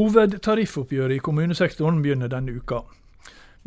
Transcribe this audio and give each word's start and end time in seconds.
Hovedtariffoppgjøret 0.00 1.18
i 1.18 1.20
kommunesektoren 1.20 1.98
begynner 2.00 2.30
denne 2.32 2.54
uka. 2.56 2.78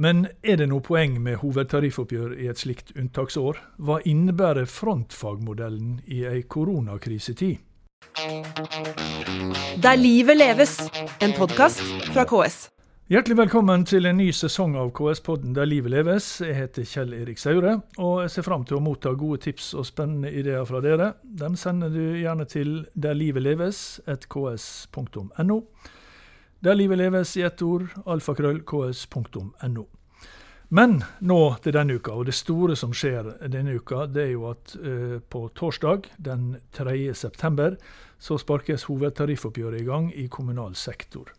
Men 0.02 0.23
er 0.41 0.57
det 0.57 0.65
noe 0.71 0.82
poeng 0.82 1.20
med 1.21 1.38
hovedtariffoppgjør 1.43 2.32
i 2.41 2.47
et 2.50 2.57
slikt 2.57 2.89
unntaksår? 2.97 3.59
Hva 3.77 4.00
innebærer 4.09 4.65
frontfagmodellen 4.65 6.01
i 6.09 6.25
ei 6.25 6.41
koronakrisetid? 6.50 7.61
Der 9.83 9.96
livet 10.01 10.38
leves, 10.39 10.89
en 11.21 11.33
podkast 11.38 11.86
fra 12.09 12.25
KS. 12.25 12.73
Hjertelig 13.13 13.38
velkommen 13.43 13.86
til 13.86 14.09
en 14.09 14.18
ny 14.18 14.31
sesong 14.34 14.73
av 14.79 14.89
KS-podden 14.97 15.54
Der 15.54 15.70
livet 15.70 15.93
leves. 15.93 16.42
Jeg 16.42 16.57
heter 16.57 16.81
Kjell 16.95 17.14
Erik 17.14 17.37
Saure, 17.37 17.86
og 18.01 18.25
jeg 18.25 18.34
ser 18.34 18.50
fram 18.50 18.65
til 18.65 18.81
å 18.81 18.84
motta 18.89 19.14
gode 19.14 19.45
tips 19.45 19.78
og 19.78 19.86
spennende 19.86 20.34
ideer 20.34 20.65
fra 20.65 20.81
dere. 20.81 21.14
Dem 21.21 21.54
sender 21.54 21.93
du 21.93 22.18
gjerne 22.18 22.50
til 22.50 22.89
derlivetleves.ks.no. 22.97 25.61
Der 26.63 26.77
livet 26.79 26.95
leves 26.97 27.33
i 27.35 27.41
ett 27.43 27.61
ord, 27.61 27.89
alfakrøll.ks.no. 28.07 29.83
Men 30.71 30.93
nå 31.19 31.39
til 31.59 31.73
denne 31.75 31.97
uka, 31.99 32.13
og 32.16 32.30
det 32.30 32.36
store 32.38 32.77
som 32.80 32.94
skjer 32.95 33.33
denne 33.52 33.73
uka, 33.75 34.05
det 34.08 34.22
er 34.23 34.31
jo 34.31 34.45
at 34.47 34.72
uh, 34.80 35.17
på 35.19 35.41
torsdag 35.59 36.08
den 36.23 36.53
3. 36.72 36.95
september 37.19 37.75
så 38.16 38.38
sparkes 38.39 38.88
hovedtariffoppgjøret 38.88 39.81
i 39.81 39.89
gang 39.89 40.08
i 40.16 40.30
kommunal 40.31 40.77
sektor. 40.80 41.33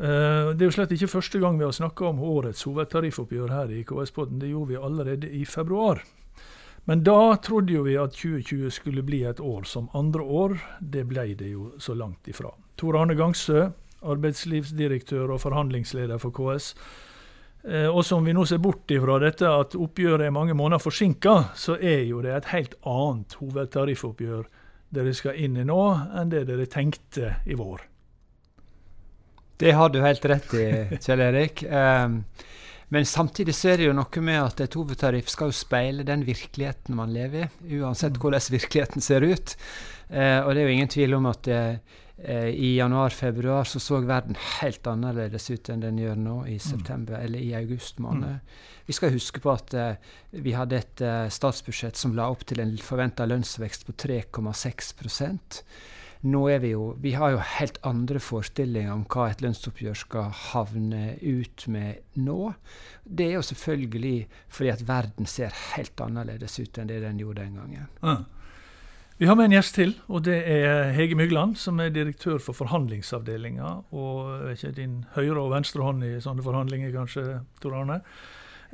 Uh, 0.00 0.50
det 0.50 0.66
er 0.66 0.66
jo 0.66 0.74
slett 0.80 0.96
ikke 0.98 1.12
første 1.14 1.38
gang 1.38 1.62
vi 1.62 1.68
har 1.68 1.78
snakka 1.78 2.10
om 2.10 2.26
årets 2.26 2.66
hovedtariffoppgjør 2.66 3.54
her 3.54 3.70
i 3.70 3.84
KS-podden. 3.86 4.42
Det 4.42 4.50
gjorde 4.50 4.72
vi 4.74 4.82
allerede 4.90 5.30
i 5.30 5.44
februar. 5.46 6.02
Men 6.90 7.06
da 7.06 7.36
trodde 7.38 7.78
jo 7.78 7.86
vi 7.86 7.94
at 8.02 8.18
2020 8.18 8.74
skulle 8.82 9.06
bli 9.06 9.22
et 9.30 9.38
år 9.40 9.62
som 9.62 9.86
andre 9.94 10.26
år. 10.26 10.58
Det 10.82 11.06
ble 11.06 11.30
det 11.38 11.54
jo 11.54 11.70
så 11.78 11.94
langt 11.94 12.26
ifra. 12.28 12.50
Tor 12.76 12.98
Arne 12.98 13.14
Gangsø, 13.14 13.70
arbeidslivsdirektør 14.12 15.32
og 15.34 15.42
forhandlingsleder 15.42 16.20
for 16.22 16.34
KS. 16.34 16.74
Eh, 17.64 17.88
og 17.88 18.04
som 18.04 18.26
vi 18.26 18.34
nå 18.36 18.44
ser 18.48 18.60
bort 18.60 18.90
ifra 18.92 19.16
dette 19.22 19.48
at 19.48 19.76
oppgjøret 19.78 20.26
er 20.26 20.36
mange 20.36 20.56
måneder 20.56 20.82
forsinka, 20.82 21.36
så 21.56 21.78
er 21.80 22.04
jo 22.08 22.20
det 22.24 22.34
et 22.36 22.52
helt 22.52 22.76
annet 22.84 23.38
hovedtariffoppgjør 23.40 24.44
dere 24.94 25.14
skal 25.16 25.38
inn 25.40 25.56
i 25.58 25.66
nå, 25.66 25.82
enn 26.14 26.30
det 26.32 26.44
dere 26.50 26.68
tenkte 26.70 27.38
i 27.48 27.56
vår. 27.58 27.82
Det 29.58 29.72
har 29.72 29.90
du 29.90 30.00
helt 30.02 30.24
rett 30.26 30.54
i, 30.58 30.66
Kjell 30.98 31.22
Erik. 31.22 31.62
Um, 31.64 32.20
men 32.94 33.06
samtidig 33.06 33.54
så 33.56 33.72
er 33.72 33.80
det 33.80 33.88
jo 33.88 33.96
noe 33.96 34.22
med 34.22 34.40
at 34.42 34.60
et 34.64 34.76
hovedtariff 34.76 35.30
skal 35.32 35.50
jo 35.50 35.56
speile 35.56 36.06
den 36.06 36.24
virkeligheten 36.26 36.98
man 36.98 37.14
lever 37.14 37.46
i, 37.46 37.78
uansett 37.78 38.18
mm. 38.18 38.20
hvordan 38.22 38.48
virkeligheten 38.54 39.04
ser 39.04 39.26
ut. 39.26 39.54
Uh, 40.10 40.44
og 40.44 40.52
det 40.52 40.62
er 40.62 40.68
jo 40.68 40.74
ingen 40.76 40.92
tvil 40.94 41.16
om 41.16 41.30
at 41.30 41.48
uh, 41.48 41.54
eh, 41.56 42.02
i 42.16 42.76
januar-februar 42.76 43.64
så 43.66 43.80
så 43.82 43.98
verden 44.06 44.36
helt 44.60 44.86
annerledes 44.86 45.48
ut 45.50 45.68
enn 45.68 45.82
den 45.82 45.98
gjør 45.98 46.20
nå 46.20 46.36
i 46.46 46.54
mm. 46.60 46.62
september, 46.62 47.16
mm. 47.16 47.24
eller 47.24 47.42
i 47.42 47.54
august 47.58 47.98
måned. 47.98 48.38
Mm. 48.38 48.84
Vi 48.86 48.92
skal 48.92 49.14
huske 49.16 49.42
på 49.42 49.50
at 49.50 49.74
eh, 49.74 49.96
vi 50.30 50.54
hadde 50.54 50.78
et 50.78 51.02
eh, 51.02 51.26
statsbudsjett 51.32 51.98
som 51.98 52.14
la 52.14 52.28
opp 52.30 52.46
til 52.46 52.62
en 52.62 52.76
forventa 52.78 53.26
lønnsvekst 53.26 53.88
på 53.88 53.96
3,6% 54.06 55.64
nå 56.24 56.40
er 56.48 56.60
vi 56.62 56.70
jo 56.72 56.94
Vi 57.00 57.12
har 57.18 57.34
jo 57.34 57.40
helt 57.58 57.78
andre 57.84 58.20
forestillinger 58.22 58.94
om 58.94 59.02
hva 59.12 59.28
et 59.28 59.42
lønnsoppgjør 59.44 59.98
skal 59.98 60.30
havne 60.52 61.18
ut 61.20 61.66
med 61.68 62.00
nå. 62.16 62.54
Det 63.04 63.26
er 63.28 63.36
jo 63.36 63.44
selvfølgelig 63.44 64.16
fordi 64.48 64.70
at 64.72 64.86
verden 64.88 65.28
ser 65.28 65.52
helt 65.74 66.00
annerledes 66.00 66.56
ut 66.62 66.80
enn 66.80 66.88
det 66.88 67.02
den 67.04 67.20
gjorde 67.20 67.44
den 67.44 67.58
gangen. 67.60 67.90
Ja. 68.00 68.16
Vi 69.18 69.26
har 69.26 69.36
med 69.38 69.44
en 69.46 69.52
gjest 69.54 69.76
til, 69.76 69.92
og 70.10 70.24
det 70.26 70.40
er 70.50 70.88
Hege 70.96 71.14
Mygland, 71.14 71.52
som 71.56 71.78
er 71.78 71.92
direktør 71.94 72.40
for 72.42 72.56
forhandlingsavdelinga. 72.58 73.68
Og 73.94 74.48
ikke 74.50 74.72
din 74.74 75.04
høyre 75.14 75.38
og 75.38 75.52
venstre 75.52 75.84
hånd 75.86 76.02
i 76.02 76.16
sånne 76.22 76.42
forhandlinger, 76.42 76.90
kanskje, 76.96 77.38
Tor 77.62 77.76
Arne. 77.78 78.00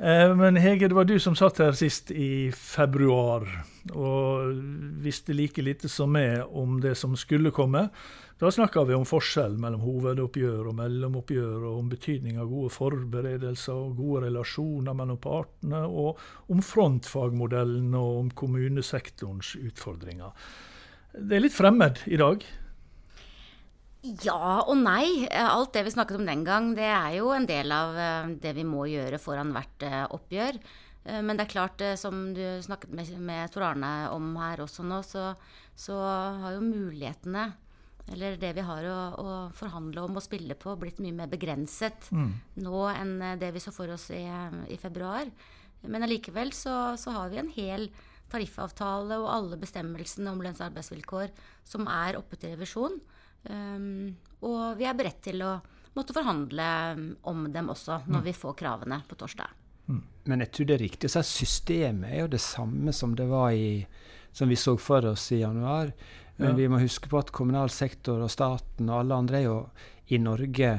Eh, 0.01 0.35
men 0.35 0.55
Hege, 0.55 0.87
det 0.87 0.95
var 0.95 1.05
du 1.05 1.19
som 1.21 1.35
satt 1.37 1.59
her 1.61 1.75
sist 1.77 2.09
i 2.11 2.49
februar 2.57 3.45
og 3.93 4.55
visste 5.03 5.35
like 5.37 5.61
lite 5.61 5.89
som 5.89 6.09
meg 6.15 6.41
om 6.57 6.79
det 6.81 6.95
som 6.97 7.13
skulle 7.19 7.51
komme. 7.53 7.85
Da 8.41 8.49
snakka 8.49 8.81
vi 8.89 8.95
om 8.97 9.05
forskjell 9.05 9.59
mellom 9.61 9.83
hovedoppgjør 9.85 10.71
og 10.71 10.77
mellomoppgjør, 10.79 11.67
og 11.69 11.83
om 11.83 11.91
betydning 11.91 12.39
av 12.41 12.49
gode 12.49 12.71
forberedelser 12.73 13.77
og 13.77 13.99
gode 13.99 14.23
relasjoner 14.23 14.97
mellom 14.97 15.19
partene, 15.21 15.83
og 15.85 16.17
om 16.49 16.65
frontfagmodellen 16.65 17.93
og 17.93 18.17
om 18.23 18.33
kommunesektorens 18.41 19.53
utfordringer. 19.61 20.33
Det 21.13 21.37
er 21.37 21.45
litt 21.45 21.53
fremmed 21.53 22.01
i 22.09 22.17
dag? 22.17 22.41
Ja 24.01 24.61
og 24.65 24.77
nei. 24.81 25.27
Alt 25.29 25.75
det 25.75 25.85
vi 25.85 25.93
snakket 25.93 26.17
om 26.17 26.25
den 26.25 26.45
gang, 26.45 26.71
det 26.77 26.87
er 26.89 27.17
jo 27.19 27.29
en 27.35 27.45
del 27.49 27.73
av 27.75 27.97
eh, 27.97 28.31
det 28.41 28.55
vi 28.57 28.65
må 28.65 28.87
gjøre 28.89 29.21
foran 29.21 29.53
hvert 29.53 29.85
eh, 29.85 30.05
oppgjør. 30.17 30.57
Eh, 31.05 31.19
men 31.21 31.37
det 31.37 31.45
er 31.45 31.53
klart, 31.53 31.83
som 32.01 32.31
du 32.33 32.43
snakket 32.65 32.95
med, 32.97 33.11
med 33.21 33.53
Tor 33.53 33.67
Arne 33.69 33.91
om 34.15 34.33
her 34.41 34.63
også 34.65 34.85
nå, 34.87 35.03
så, 35.05 35.31
så, 35.77 35.99
har 36.41 36.57
jo 36.57 36.65
mulighetene, 36.65 37.51
eller 38.11 38.41
det 38.41 38.55
vi 38.57 38.65
har 38.65 38.89
å, 38.89 38.99
å, 39.21 39.39
forhandle 39.55 40.07
om 40.07 40.17
og 40.17 40.25
spille 40.25 40.57
på, 40.57 40.73
blitt 40.81 40.99
mye 41.03 41.19
mer 41.21 41.29
begrenset 41.29 42.09
mm. 42.09 42.31
nå 42.65 42.85
enn 42.89 43.13
det 43.39 43.53
vi 43.53 43.61
så 43.61 43.71
for 43.75 43.93
oss 43.93 44.09
i, 44.17 44.25
i 44.73 44.81
februar. 44.81 45.29
Men 45.85 46.05
allikevel 46.05 46.49
så, 46.57 46.97
så 46.97 47.13
har 47.13 47.29
vi 47.29 47.39
en 47.41 47.53
hel 47.53 47.91
tariffavtale 48.33 49.17
og 49.21 49.29
alle 49.29 49.61
bestemmelsene 49.61 50.33
om 50.33 50.41
lønns- 50.41 50.61
og 50.61 50.71
arbeidsvilkår 50.71 51.33
som 51.67 51.85
er 51.91 52.17
oppe 52.17 52.39
til 52.39 52.55
revisjon. 52.55 52.97
Um, 53.49 54.15
og 54.45 54.77
vi 54.77 54.85
er 54.85 54.97
beredt 54.97 55.21
til 55.25 55.41
å 55.45 55.55
måtte 55.97 56.15
forhandle 56.15 56.67
om 57.27 57.47
dem 57.51 57.71
også 57.73 58.03
når 58.05 58.21
mm. 58.21 58.27
vi 58.29 58.33
får 58.37 58.55
kravene 58.59 59.01
på 59.07 59.17
torsdag. 59.19 59.57
Mm. 59.89 60.01
Men 60.29 60.45
jeg 60.45 60.53
tror 60.55 60.69
det 60.69 60.75
er 60.75 60.83
riktig 60.85 61.11
så 61.11 61.23
systemet 61.25 62.13
er 62.13 62.23
jo 62.23 62.31
det 62.31 62.41
samme 62.43 62.93
som 62.95 63.15
det 63.17 63.27
var 63.31 63.51
i 63.51 63.85
som 64.31 64.47
vi 64.47 64.55
så 64.55 64.77
for 64.79 65.05
oss 65.09 65.31
i 65.35 65.41
januar. 65.41 65.91
Men 66.37 66.53
ja. 66.53 66.55
vi 66.55 66.67
må 66.71 66.79
huske 66.79 67.09
på 67.11 67.19
at 67.19 67.33
kommunal 67.35 67.69
sektor 67.69 68.21
og 68.23 68.31
staten 68.31 68.89
og 68.89 69.01
alle 69.01 69.17
andre 69.23 69.41
er 69.41 69.47
jo 69.49 69.57
i 70.07 70.19
Norge 70.21 70.69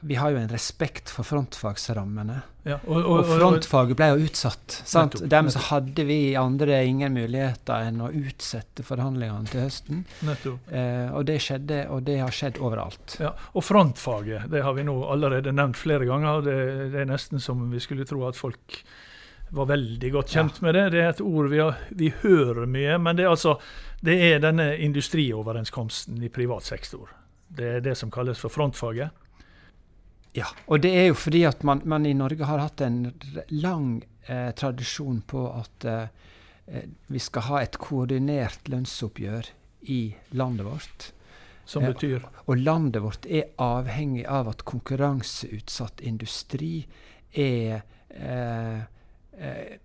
Vi 0.00 0.14
har 0.20 0.34
jo 0.34 0.36
en 0.36 0.50
respekt 0.52 1.08
for 1.08 1.24
frontfagsrammene. 1.24 2.42
Ja, 2.66 2.76
og, 2.82 2.96
og, 2.98 3.20
og, 3.22 3.28
frontfaget 3.30 3.96
ble 3.96 4.08
jo 4.10 4.26
utsatt. 4.26 4.74
sant? 4.82 5.14
Nettopp, 5.14 5.30
Dermed 5.32 5.54
så 5.54 5.62
hadde 5.68 6.04
vi 6.08 6.18
andre 6.36 6.80
ingen 6.84 7.14
muligheter 7.14 7.86
enn 7.88 8.02
å 8.04 8.10
utsette 8.10 8.84
forhandlingene 8.84 9.48
til 9.48 9.62
høsten. 9.64 10.04
Eh, 10.26 11.08
og 11.14 11.24
det 11.30 11.38
skjedde, 11.44 11.84
og 11.94 12.04
det 12.08 12.18
har 12.20 12.34
skjedd 12.34 12.60
overalt. 12.60 13.16
Ja, 13.22 13.32
Og 13.54 13.64
frontfaget, 13.64 14.50
det 14.52 14.64
har 14.66 14.76
vi 14.76 14.84
nå 14.84 14.98
allerede 15.08 15.54
nevnt 15.56 15.80
flere 15.80 16.08
ganger. 16.10 16.44
Det, 16.44 16.60
det 16.92 17.04
er 17.04 17.12
nesten 17.14 17.40
som 17.40 17.68
vi 17.72 17.80
skulle 17.80 18.08
tro 18.08 18.26
at 18.28 18.36
folk 18.36 18.80
var 19.56 19.68
veldig 19.70 20.10
godt 20.12 20.32
kjent 20.34 20.58
ja. 20.58 20.66
med 20.66 20.74
det. 20.74 20.88
Det 20.96 21.04
er 21.04 21.12
et 21.14 21.22
ord 21.24 21.48
vi, 21.52 21.62
har, 21.62 21.78
vi 21.96 22.10
hører 22.24 22.66
mye, 22.66 22.98
men 22.98 23.16
det 23.16 23.24
er 23.24 23.32
altså 23.32 23.60
det 24.04 24.16
er 24.20 24.42
denne 24.42 24.74
industrioverenskomsten 24.84 26.18
i 26.22 26.28
privat 26.28 26.66
sektor. 26.66 27.14
Det 27.48 27.76
er 27.78 27.84
det 27.84 27.94
som 27.96 28.10
kalles 28.12 28.42
for 28.42 28.52
frontfaget. 28.52 29.14
Ja, 30.36 30.46
og 30.68 30.82
det 30.84 30.92
er 30.92 31.06
jo 31.10 31.16
fordi 31.18 31.42
at 31.48 31.62
man, 31.64 31.80
man 31.88 32.06
i 32.06 32.14
Norge 32.16 32.44
har 32.44 32.60
hatt 32.60 32.82
en 32.84 33.14
lang 33.54 34.02
eh, 34.28 34.50
tradisjon 34.56 35.22
på 35.28 35.46
at 35.48 35.86
eh, 35.88 36.08
eh, 36.66 36.88
vi 37.08 37.22
skal 37.22 37.46
ha 37.48 37.62
et 37.64 37.78
koordinert 37.80 38.68
lønnsoppgjør 38.68 39.48
i 39.92 40.00
landet 40.36 40.68
vårt. 40.68 41.10
Som 41.64 41.86
eh, 41.86 41.94
betyr? 41.94 42.20
Eh, 42.20 42.42
og 42.44 42.60
landet 42.60 43.02
vårt 43.04 43.26
er 43.26 43.48
avhengig 43.62 44.26
av 44.28 44.52
at 44.52 44.66
konkurranseutsatt 44.68 46.04
industri 46.04 46.74
er 47.32 47.80
eh, 48.12 48.84
er 49.36 49.78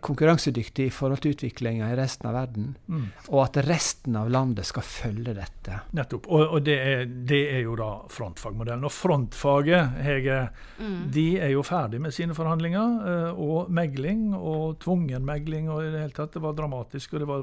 konkurransedyktig 0.00 0.86
i 0.88 0.92
forhold 0.94 1.20
til 1.24 1.34
utviklinga 1.34 1.88
i 1.92 1.96
resten 1.98 2.28
av 2.30 2.36
verden, 2.36 2.68
mm. 2.88 3.04
og 3.28 3.40
at 3.42 3.58
resten 3.66 4.16
av 4.18 4.30
landet 4.32 4.68
skal 4.68 4.84
følge 4.86 5.34
dette. 5.36 5.80
Nettopp. 5.96 6.28
Og, 6.32 6.44
og 6.56 6.60
det, 6.66 6.76
er, 6.80 7.04
det, 7.06 7.42
er, 7.52 7.60
jo 7.66 7.74
da 7.78 7.90
frontfagmodellen. 8.12 8.86
Og 8.86 8.94
frontfaget, 8.94 9.98
Hege, 10.06 10.38
mm. 10.80 11.00
de 11.12 11.26
er 11.44 11.50
jo 11.52 11.64
ferdig 11.66 12.00
med 12.04 12.14
sine 12.16 12.36
forhandlinger. 12.36 12.88
Eh, 13.12 13.42
og 13.46 13.72
megling, 13.72 14.30
og 14.36 14.78
tvungen 14.84 15.26
megling, 15.26 15.68
og 15.72 15.78
i 15.84 15.92
det 15.92 16.06
hele 16.06 16.16
tatt. 16.16 16.32
Det 16.36 16.44
var 16.44 16.56
dramatisk, 16.56 17.06
og 17.14 17.24
det 17.24 17.30
var 17.32 17.40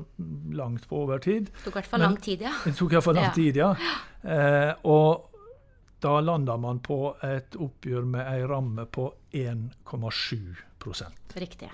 langt 0.63 0.83
på 0.89 1.03
overtid. 1.03 1.43
Det 1.51 1.67
tok 1.67 1.77
i 1.77 1.79
hvert 1.81 1.93
fall 1.93 2.05
lang 2.07 2.17
tid, 2.23 2.39
ja. 2.47 2.53
Det 2.63 2.75
tok 2.79 2.89
i 2.89 2.93
hvert 2.97 3.09
fall 3.09 3.19
lang 3.19 3.29
ja. 3.29 3.37
tid, 3.37 3.53
ja. 3.61 3.69
Eh, 4.23 4.73
og 4.89 5.29
da 6.03 6.17
landa 6.19 6.57
man 6.59 6.81
på 6.83 6.97
et 7.23 7.55
oppgjør 7.55 8.03
med 8.15 8.23
ei 8.27 8.41
ramme 8.47 8.83
på 8.91 9.07
1,7% 9.31 11.39
Riktig. 11.39 11.69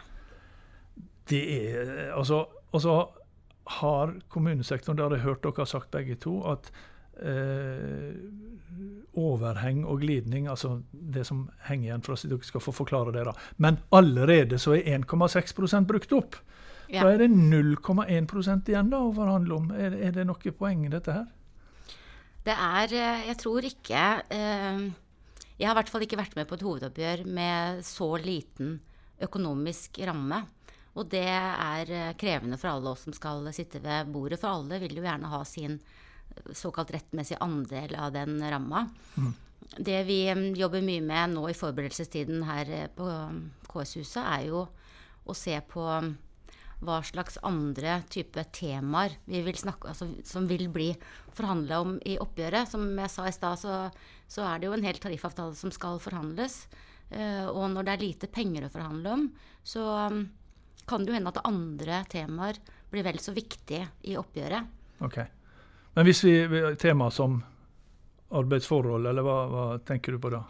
Det 1.29 1.41
er 1.55 2.11
altså, 2.17 2.45
Og 2.71 2.81
så 2.81 2.95
har 3.79 4.13
kommunesektoren, 4.29 4.97
det 4.97 5.05
har 5.05 5.13
jeg 5.13 5.25
hørt 5.25 5.43
dere 5.43 5.61
har 5.61 5.69
sagt 5.69 5.91
begge 5.93 6.15
to, 6.21 6.39
at 6.49 6.71
eh, 7.21 8.15
overheng 9.19 9.83
og 9.85 10.01
glidning, 10.01 10.47
altså 10.49 10.79
det 10.91 11.25
som 11.27 11.47
henger 11.67 11.89
igjen 11.89 12.05
for 12.05 12.15
at 12.15 12.25
dere 12.31 12.47
skal 12.47 12.63
få 12.63 12.73
forklare 12.73 13.13
det, 13.13 13.25
da. 13.27 13.33
Men 13.57 13.77
allerede 13.93 14.59
så 14.61 14.77
er 14.77 14.97
1,6% 14.97 15.89
brukt 15.89 16.13
opp. 16.17 16.39
Ja. 16.89 17.03
Da 17.03 17.13
er 17.13 17.21
det 17.21 17.29
0,1 17.29 18.71
igjen 18.71 18.89
da 18.89 19.03
å 19.05 19.13
forhandle 19.13 19.59
om. 19.59 19.69
Er, 19.77 19.93
er 19.93 20.15
det 20.15 20.25
noe 20.25 20.55
poeng 20.57 20.87
i 20.87 20.93
dette 20.93 21.13
her? 21.13 21.27
Det 22.45 22.55
er 22.55 22.93
eh, 22.97 23.25
Jeg 23.27 23.37
tror 23.41 23.65
ikke 23.67 24.03
eh, 24.31 24.85
Jeg 25.59 25.67
har 25.67 25.75
i 25.75 25.79
hvert 25.81 25.91
fall 25.91 26.05
ikke 26.05 26.17
vært 26.17 26.37
med 26.39 26.47
på 26.49 26.55
et 26.57 26.63
hovedoppgjør 26.65 27.25
med 27.27 27.83
så 27.85 28.13
liten 28.17 28.79
økonomisk 29.19 29.99
ramme. 30.07 30.45
Og 30.97 31.09
det 31.11 31.27
er 31.29 31.91
eh, 31.93 32.15
krevende 32.19 32.57
for 32.59 32.71
alle 32.71 32.93
oss 32.93 33.05
som 33.05 33.15
skal 33.15 33.45
sitte 33.55 33.81
ved 33.83 34.09
bordet, 34.13 34.39
for 34.41 34.51
alle 34.51 34.81
vil 34.81 34.97
jo 34.97 35.05
gjerne 35.05 35.31
ha 35.31 35.43
sin 35.47 35.79
såkalt 36.55 36.91
rettmessige 36.93 37.41
andel 37.43 37.95
av 37.99 38.13
den 38.15 38.39
ramma. 38.41 38.85
Mm. 39.17 39.33
Det 39.77 39.99
vi 40.07 40.21
jobber 40.57 40.81
mye 40.85 41.03
med 41.03 41.35
nå 41.35 41.43
i 41.49 41.57
forberedelsestiden 41.57 42.45
her 42.47 42.89
på 42.95 43.05
KS-huset, 43.69 44.23
er 44.23 44.47
jo 44.47 44.63
å 45.29 45.35
se 45.37 45.57
på 45.69 45.85
hva 46.79 46.99
slags 47.03 47.35
andre 47.43 47.97
type 48.11 48.43
temaer 48.55 49.17
vi 49.27 49.41
vil 49.43 49.57
snakke, 49.59 49.91
altså, 49.91 50.07
som 50.25 50.47
vil 50.47 50.69
bli 50.71 50.93
forhandla 51.35 51.81
om 51.83 51.97
i 52.07 52.15
oppgjøret. 52.21 52.71
Som 52.71 52.87
jeg 52.95 53.11
sa 53.11 53.27
i 53.27 53.35
stad, 53.35 53.59
så, 53.59 53.75
så, 54.31 54.45
er 54.47 54.61
det 54.61 54.69
jo 54.69 54.77
en 54.77 54.87
hel 54.87 55.01
tariffavtale 55.01 55.57
som 55.59 55.73
skal 55.75 55.99
forhandles. 56.01 56.63
Og 57.09 57.65
når 57.73 57.85
det 57.85 57.93
er 57.93 58.05
lite 58.05 58.29
penger 58.31 58.67
å 58.67 58.71
forhandle 58.71 59.15
om, 59.17 59.27
så 59.65 59.83
kan 60.89 61.05
det 61.05 61.13
jo 61.13 61.17
hende 61.19 61.31
at 61.33 61.43
andre 61.47 62.03
temaer 62.09 62.59
blir 62.89 63.05
vel 63.05 63.21
så 63.21 63.33
viktige 63.35 63.85
i 64.09 64.17
oppgjøret. 64.19 64.75
Ok. 65.05 65.19
Men 65.95 66.07
hvis 66.07 66.23
vi 66.25 66.35
Tema 66.81 67.09
som 67.13 67.39
arbeidsforhold, 68.29 69.09
eller 69.09 69.25
hva, 69.25 69.37
hva 69.49 69.65
tenker 69.85 70.15
du 70.15 70.21
på 70.21 70.31
da? 70.33 70.43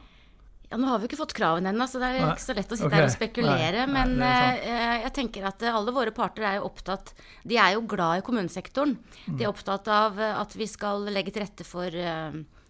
Ja, 0.70 0.78
Nå 0.78 0.86
har 0.92 1.00
vi 1.02 1.08
ikke 1.10 1.18
fått 1.18 1.34
kravene 1.34 1.72
ennå, 1.72 1.88
så 1.90 1.98
det 2.02 2.12
er 2.12 2.28
ikke 2.28 2.44
så 2.44 2.54
lett 2.54 2.70
å 2.70 2.78
sitte 2.78 2.90
okay. 2.92 3.00
her 3.00 3.08
og 3.08 3.14
spekulere. 3.16 3.86
Nei. 3.88 3.94
Men 3.96 4.14
Nei, 4.22 4.52
uh, 4.62 4.96
jeg 5.08 5.14
tenker 5.18 5.48
at 5.50 5.66
uh, 5.66 5.74
alle 5.80 5.94
våre 5.96 6.14
parter 6.14 6.46
er 6.46 6.60
jo 6.60 6.68
opptatt 6.68 7.16
De 7.42 7.58
er 7.58 7.74
jo 7.74 7.88
glad 7.90 8.22
i 8.22 8.26
kommunesektoren. 8.28 8.94
Mm. 9.26 9.40
De 9.40 9.48
er 9.48 9.50
opptatt 9.50 9.90
av 9.90 10.20
uh, 10.22 10.36
at 10.38 10.54
vi 10.60 10.70
skal 10.70 11.10
legge 11.10 11.34
til 11.34 11.46
rette 11.46 11.66
for 11.66 11.90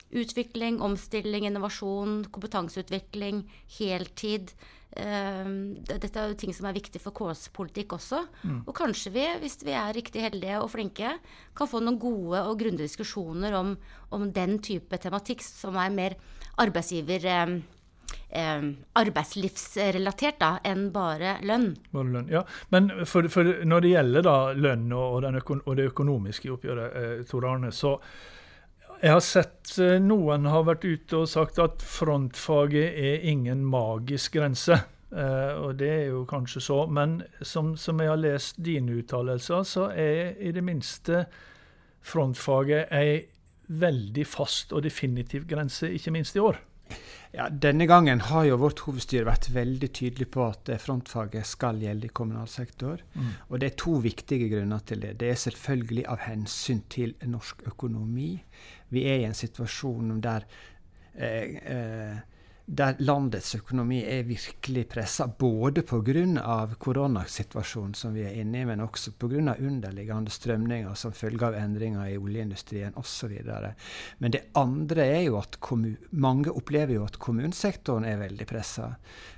utvikling, 0.10 0.80
omstilling, 0.82 1.46
innovasjon, 1.46 2.24
kompetanseutvikling, 2.34 3.44
heltid. 3.78 4.56
Dette 5.00 6.20
er 6.20 6.32
jo 6.32 6.38
ting 6.40 6.54
som 6.56 6.68
er 6.70 6.78
viktig 6.78 7.02
for 7.04 7.16
KS-politikk 7.16 7.96
også. 7.98 8.22
Mm. 8.44 8.62
Og 8.66 8.76
kanskje 8.78 9.14
vi, 9.16 9.26
hvis 9.44 9.60
vi 9.66 9.76
er 9.78 9.96
riktig 9.96 10.24
heldige 10.26 10.60
og 10.62 10.72
flinke, 10.74 11.16
kan 11.58 11.70
få 11.70 11.82
noen 11.84 12.00
gode 12.02 12.44
og 12.46 12.60
grundige 12.62 12.90
diskusjoner 12.90 13.58
om, 13.60 13.76
om 14.16 14.30
den 14.36 14.58
type 14.64 15.02
tematikk 15.02 15.44
som 15.46 15.78
er 15.80 15.94
mer 15.94 16.18
arbeidsgiver 16.60 17.28
eh, 17.30 18.66
arbeidslivsrelatert 19.02 20.40
da, 20.42 20.52
enn 20.68 20.90
bare 20.96 21.38
lønn. 21.46 21.72
Bare 21.94 22.16
lønn, 22.16 22.34
ja. 22.34 22.44
Men 22.74 22.92
for, 23.10 23.30
for 23.32 23.48
når 23.66 23.86
det 23.86 23.94
gjelder 23.94 24.28
da 24.28 24.38
lønn 24.58 24.92
og, 24.96 25.30
øko 25.42 25.62
og 25.64 25.80
det 25.80 25.90
økonomiske 25.94 26.50
i 26.50 26.54
oppgjøret, 26.56 27.00
eh, 27.00 27.24
Tor 27.30 27.48
Arne, 27.50 27.72
så 27.76 27.98
jeg 29.00 29.16
har 29.16 29.24
sett 29.24 29.74
eh, 29.80 29.98
noen 30.04 30.48
har 30.52 30.66
vært 30.68 30.86
ute 30.88 31.22
og 31.22 31.30
sagt 31.32 31.60
at 31.64 31.84
frontfaget 31.86 32.98
er 33.00 33.28
ingen 33.32 33.64
magisk 33.68 34.36
grense. 34.40 34.82
Uh, 35.10 35.56
og 35.66 35.80
det 35.80 35.88
er 35.90 36.04
jo 36.12 36.20
kanskje 36.30 36.62
så, 36.62 36.84
men 36.86 37.16
som, 37.42 37.72
som 37.82 37.98
jeg 37.98 38.12
har 38.12 38.20
lest 38.22 38.60
dine 38.62 39.00
uttalelser, 39.00 39.64
så 39.66 39.88
er 39.90 40.36
i 40.38 40.52
det 40.54 40.62
minste 40.62 41.24
frontfaget 42.06 42.94
ei 42.94 43.16
veldig 43.70 44.26
fast 44.30 44.74
og 44.74 44.84
definitiv 44.86 45.48
grense, 45.50 45.90
ikke 45.90 46.14
minst 46.14 46.38
i 46.38 46.44
år. 46.44 46.60
Ja, 47.32 47.46
Denne 47.50 47.86
gangen 47.86 48.24
har 48.26 48.46
jo 48.48 48.58
vårt 48.58 48.82
hovedstyre 48.88 49.28
vært 49.28 49.52
veldig 49.54 49.90
tydelig 49.94 50.30
på 50.34 50.48
at 50.48 50.72
frontfaget 50.82 51.46
skal 51.46 51.78
gjelde 51.84 52.10
i 52.10 52.14
kommunal 52.16 52.50
sektor. 52.50 53.04
Mm. 53.14 53.30
Og 53.50 53.62
det 53.62 53.70
er 53.70 53.78
to 53.84 54.00
viktige 54.02 54.50
grunner 54.50 54.82
til 54.82 55.04
det. 55.06 55.14
Det 55.22 55.30
er 55.30 55.38
selvfølgelig 55.38 56.08
av 56.10 56.24
hensyn 56.26 56.82
til 56.90 57.14
norsk 57.30 57.62
økonomi. 57.70 58.32
Vi 58.90 59.06
er 59.06 59.22
i 59.22 59.28
en 59.30 59.38
situasjon 59.38 60.18
der 60.26 60.48
eh, 61.14 61.54
eh, 61.76 62.18
der 62.70 63.00
landets 63.02 63.56
økonomi 63.58 64.04
er 64.06 64.28
virkelig 64.28 64.84
pressa, 64.92 65.26
både 65.28 65.82
pga. 65.82 66.68
koronasituasjonen 66.78 67.96
som 67.98 68.14
vi 68.14 68.22
er 68.28 68.36
inne 68.38 68.62
i, 68.62 68.66
men 68.66 68.84
også 68.84 69.16
pga. 69.18 69.56
underliggende 69.58 70.30
strømninger 70.30 70.94
som 70.96 71.12
følge 71.12 71.48
av 71.48 71.58
endringer 71.58 72.12
i 72.12 72.18
oljeindustrien 72.18 72.94
osv. 72.96 73.34
Men 74.20 74.32
det 74.32 74.44
andre 74.54 75.06
er 75.06 75.24
jo 75.24 75.40
at 75.40 75.58
mange 76.12 76.52
opplever 76.52 76.94
jo 76.94 77.06
at 77.06 77.18
kommunesektoren 77.18 78.06
er 78.06 78.22
veldig 78.22 78.46
pressa 78.46 78.92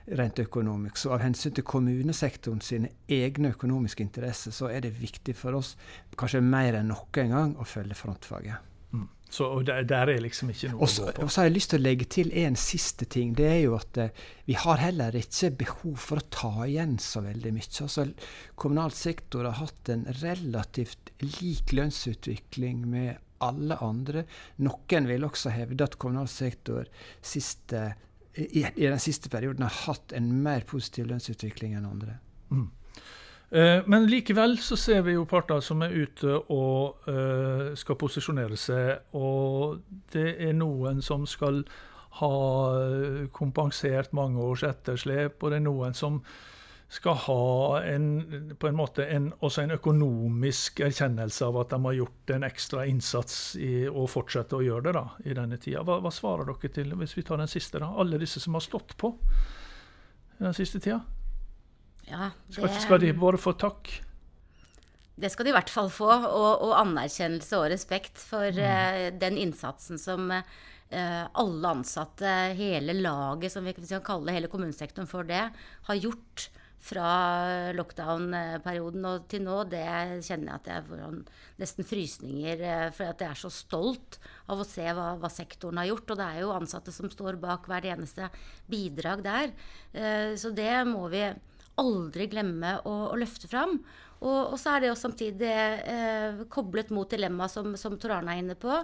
rent 0.07 0.39
økonomisk. 0.39 0.97
Så 0.97 1.13
av 1.15 1.23
hensyn 1.23 1.55
til 1.55 1.63
kommunesektoren 1.63 2.59
sine 2.61 2.91
egne 3.07 3.53
økonomiske 3.55 4.03
interesser, 4.03 4.51
så 4.51 4.67
er 4.67 4.83
det 4.83 4.97
viktig 4.99 5.37
for 5.39 5.55
oss, 5.55 5.77
kanskje 6.17 6.43
mer 6.43 6.81
enn 6.81 6.91
noen 6.91 7.31
gang, 7.31 7.55
å 7.55 7.63
følge 7.63 7.95
frontfaget. 7.95 8.70
Så 9.31 9.45
der, 9.63 9.85
der, 9.87 10.09
er 10.11 10.19
liksom 10.19 10.49
ikke 10.51 10.73
noe 10.73 10.83
også, 10.83 11.05
å 11.05 11.07
gå 11.07 11.13
på. 11.15 11.23
Og 11.23 11.31
så 11.31 11.39
har 11.39 11.45
jeg 11.47 11.55
lyst 11.55 11.71
til 11.71 11.79
å 11.79 11.85
legge 11.85 12.07
til 12.11 12.33
en 12.41 12.57
siste 12.59 13.05
ting. 13.07 13.31
Det 13.37 13.45
er 13.47 13.59
jo 13.61 13.77
at 13.77 13.99
eh, 14.03 14.11
vi 14.49 14.57
har 14.59 14.81
heller 14.81 15.15
ikke 15.15 15.53
behov 15.61 16.01
for 16.03 16.19
å 16.19 16.25
ta 16.35 16.51
igjen 16.65 16.97
så 16.99 17.23
veldig 17.23 17.53
mye. 17.55 17.69
Altså, 17.85 18.05
kommunal 18.59 18.91
sektor 18.91 19.47
har 19.47 19.55
hatt 19.61 19.91
en 19.93 20.03
relativt 20.19 21.13
lik 21.23 21.71
lønnsutvikling 21.77 22.83
med 22.91 23.21
alle 23.41 23.79
andre. 23.79 24.25
Noen 24.67 25.07
vil 25.07 25.23
også 25.29 25.55
hevde 25.55 25.87
at 25.87 25.95
kommunal 26.01 26.27
sektor 26.31 26.91
siste, 27.23 27.87
i, 28.35 28.65
i, 28.67 28.83
den 28.83 28.99
siste 29.01 29.31
perioden 29.31 29.63
har 29.63 29.79
hatt 29.87 30.11
en 30.17 30.27
mer 30.43 30.67
positiv 30.67 31.07
lønnsutvikling 31.07 31.79
enn 31.79 31.87
andre. 31.87 32.19
Mm. 32.51 32.67
Eh, 33.51 33.83
men 33.85 34.07
likevel 34.07 34.55
så 34.63 34.77
ser 34.79 35.01
vi 35.03 35.17
jo 35.17 35.27
parter 35.27 35.59
som 35.63 35.83
er 35.83 35.91
ute 35.91 36.37
og 36.55 37.09
uh, 37.11 37.73
skal 37.75 37.99
posisjonere 37.99 38.59
seg. 38.59 39.11
Og 39.17 39.81
det 40.13 40.37
er 40.39 40.55
noen 40.55 41.03
som 41.03 41.27
skal 41.27 41.65
ha 42.21 42.31
kompensert 43.31 44.11
mange 44.15 44.39
års 44.43 44.65
etterslep, 44.67 45.37
og 45.39 45.51
det 45.51 45.61
er 45.61 45.63
noen 45.63 45.95
som 45.95 46.19
skal 46.91 47.15
ha 47.23 47.83
en, 47.87 48.07
på 48.59 48.67
en 48.67 48.75
måte 48.75 49.05
en, 49.07 49.29
også 49.39 49.63
en 49.63 49.77
økonomisk 49.77 50.81
erkjennelse 50.83 51.47
av 51.47 51.61
at 51.61 51.71
de 51.71 51.79
har 51.85 51.95
gjort 51.95 52.33
en 52.35 52.43
ekstra 52.43 52.83
innsats 52.91 53.37
i, 53.55 53.85
og 53.87 54.09
fortsetter 54.11 54.59
å 54.59 54.65
gjøre 54.65 54.89
det 54.89 54.95
da, 54.97 55.05
i 55.23 55.37
denne 55.37 55.59
tida. 55.61 55.85
Hva, 55.87 56.01
hva 56.03 56.11
svarer 56.11 56.51
dere 56.51 56.73
til, 56.75 56.91
hvis 56.99 57.15
vi 57.15 57.23
tar 57.23 57.39
den 57.39 57.51
siste, 57.51 57.79
da? 57.79 57.93
Alle 57.95 58.19
disse 58.19 58.43
som 58.43 58.59
har 58.59 58.65
stått 58.67 58.97
på 58.99 59.13
den 60.41 60.57
siste 60.57 60.83
tida? 60.83 60.99
Ja, 62.09 62.31
det, 62.47 62.55
skal, 62.55 62.79
skal, 62.81 63.03
de 63.03 63.11
bare 63.15 63.39
få 63.39 63.53
takk? 63.59 63.91
Det 65.21 65.29
skal 65.29 65.45
de 65.45 65.51
i 65.51 65.55
hvert 65.55 65.71
fall 65.71 65.91
få. 65.93 66.09
Og, 66.09 66.63
og 66.65 66.77
anerkjennelse 66.79 67.59
og 67.59 67.69
respekt 67.73 68.21
for 68.21 68.49
mm. 68.49 68.63
uh, 68.63 69.03
den 69.21 69.37
innsatsen 69.41 70.01
som 70.01 70.31
uh, 70.31 70.41
alle 70.91 71.75
ansatte, 71.75 72.31
hele 72.57 72.97
laget, 72.97 73.53
som 73.53 73.67
vi 73.67 73.75
kan 73.77 74.07
kalle 74.07 74.35
hele 74.35 74.49
kommunesektoren 74.51 75.09
for 75.09 75.27
det, 75.27 75.45
har 75.87 76.01
gjort 76.01 76.49
fra 76.81 77.09
lockdown-perioden 77.77 79.03
og 79.05 79.27
til 79.29 79.43
nå, 79.45 79.59
det 79.69 79.83
kjenner 80.25 80.47
jeg 80.47 80.55
at 80.55 80.69
jeg 80.71 80.85
får 80.87 81.03
nesten 81.61 81.85
frysninger. 81.85 82.65
uh, 82.65 82.87
for 82.97 83.11
at 83.13 83.21
jeg 83.21 83.29
er 83.35 83.43
så 83.43 83.53
stolt 83.53 84.17
av 84.49 84.63
å 84.63 84.67
se 84.67 84.87
hva, 84.89 85.13
hva, 85.21 85.29
sektoren 85.29 85.83
har 85.83 85.91
gjort. 85.91 86.15
Og 86.15 86.23
det 86.23 86.31
er 86.31 86.41
jo 86.41 86.55
ansatte 86.55 86.95
som 86.95 87.11
står 87.13 87.37
bak 87.43 87.69
hvert 87.69 87.91
eneste 87.93 88.31
bidrag 88.71 89.21
der. 89.27 89.53
Så 90.39 90.49
det 90.55 90.73
må 90.89 91.05
vi 91.11 91.27
aldri 91.79 92.27
glemme 92.31 92.77
å, 92.85 92.95
å 93.13 93.19
løfte 93.19 93.49
fram. 93.51 93.79
Og, 94.21 94.51
og, 94.51 94.57
så 94.61 94.75
er 94.75 94.83
det 94.83 94.89
jo 94.91 94.97
samtidig 94.99 95.49
eh, 95.49 96.41
koblet 96.53 96.91
mot 96.93 97.09
dilemmaet 97.09 97.55
som, 97.55 97.71
som 97.79 97.95
Tor 97.97 98.19
Arne 98.19 98.35
er 98.35 98.43
inne 98.43 98.55
på. 98.59 98.75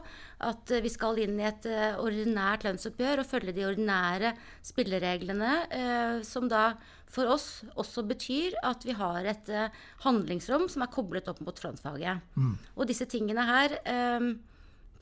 At 0.41 0.74
vi 0.82 0.89
skal 0.89 1.20
inn 1.22 1.38
i 1.38 1.46
et 1.46 1.67
eh, 1.70 2.00
ordinært 2.01 2.65
lønnsoppgjør 2.65 3.22
og 3.22 3.29
følge 3.29 3.53
de 3.53 3.67
ordinære 3.67 4.34
spillereglene. 4.65 5.51
Eh, 5.77 6.15
som 6.25 6.50
da 6.50 6.72
for 7.08 7.29
oss 7.32 7.48
også 7.79 8.03
betyr 8.10 8.58
at 8.65 8.82
vi 8.88 8.98
har 8.98 9.29
et 9.29 9.53
eh, 9.53 9.77
handlingsrom 10.03 10.65
som 10.74 10.84
er 10.84 10.91
koblet 10.96 11.29
opp 11.29 11.44
mot 11.46 11.62
frontfaget. 11.62 12.25
Mm. 12.34 12.56
Og 12.74 12.89
disse 12.89 13.06
tingene 13.10 13.46
her 13.48 13.77
eh, 13.86 14.32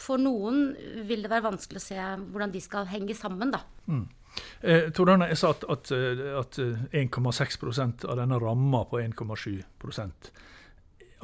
For 0.01 0.19
noen 0.19 0.73
vil 1.07 1.23
det 1.23 1.31
være 1.31 1.47
vanskelig 1.47 1.79
å 1.79 1.87
se 1.87 1.95
hvordan 2.03 2.51
de 2.51 2.59
skal 2.59 2.91
henge 2.91 3.15
sammen, 3.15 3.55
da. 3.55 3.63
Mm. 3.87 4.03
Eh, 4.61 4.89
Tor 4.95 5.13
Arne, 5.13 5.29
jeg 5.31 5.39
sa 5.41 5.53
at, 5.55 5.63
at, 5.69 5.91
at 5.91 6.59
1,6 6.59 7.61
eh, 7.69 8.09
av 8.09 8.19
denne 8.19 8.41
ramma 8.41 8.83
på 8.89 8.99
1,7 9.03 9.61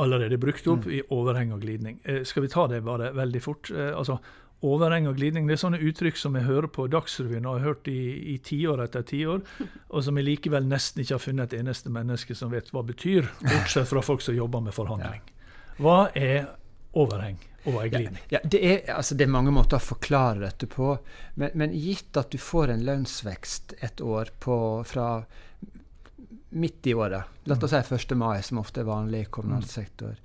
allerede 0.01 0.37
brukt 0.37 0.67
opp 0.67 0.85
mm. 0.85 0.93
i 0.93 1.01
overheng 1.13 1.51
og 1.53 1.61
glidning. 1.61 1.99
Eh, 2.03 2.23
skal 2.27 2.45
vi 2.45 2.51
ta 2.51 2.67
det 2.71 2.81
bare 2.85 3.11
veldig 3.17 3.41
fort? 3.43 3.71
Eh, 3.73 3.91
altså, 3.97 4.19
Overheng 4.61 5.07
og 5.09 5.15
glidning 5.17 5.47
det 5.49 5.55
er 5.55 5.61
sånne 5.63 5.79
uttrykk 5.81 6.19
som 6.21 6.35
jeg 6.37 6.45
hører 6.45 6.67
på 6.69 6.83
Dagsrevyen 6.93 7.47
og 7.49 7.55
har 7.55 7.71
hørt 7.71 7.87
i, 7.89 7.97
i 8.29 8.35
tiår 8.45 8.83
etter 8.83 9.01
tiår, 9.09 9.41
og 9.93 10.03
som 10.05 10.19
jeg 10.19 10.27
likevel 10.27 10.67
nesten 10.69 11.01
ikke 11.01 11.15
har 11.15 11.23
funnet 11.23 11.49
et 11.49 11.63
eneste 11.63 11.89
menneske 11.89 12.37
som 12.37 12.51
vet 12.53 12.69
hva 12.69 12.83
betyr, 12.85 13.25
bortsett 13.41 13.89
fra 13.89 14.03
folk 14.05 14.21
som 14.21 14.37
jobber 14.37 14.61
med 14.61 14.77
forhandling. 14.77 15.23
Hva 15.81 16.11
er 16.13 16.45
overheng? 16.91 17.39
ei 17.65 17.89
glidning. 17.89 18.23
Ja, 18.29 18.39
ja 18.41 18.49
det, 18.49 18.59
er, 18.73 18.93
altså, 18.93 19.15
det, 19.15 19.23
er, 19.23 19.33
mange 19.33 19.51
måter 19.53 19.77
å 19.77 19.83
forklare 19.83 20.41
dette 20.41 20.67
på. 20.67 20.95
Men, 21.35 21.53
men, 21.53 21.75
gitt 21.77 22.17
at 22.17 22.31
du 22.33 22.39
får 22.41 22.73
en 22.73 22.85
lønnsvekst 22.87 23.75
et 23.79 24.01
år 24.01 24.33
på, 24.39 24.57
fra 24.87 25.23
midt 26.49 26.87
i 26.87 26.93
året, 26.97 27.41
la 27.47 27.55
oss 27.55 27.71
si 27.71 27.95
1. 27.95 28.15
mai, 28.17 28.41
som 28.43 28.59
ofte 28.59 28.81
er 28.81 28.89
vanlig 28.89 29.25
i 29.25 29.31
kommunal 29.31 29.63
mm. 29.63 29.71
sektor 29.71 30.17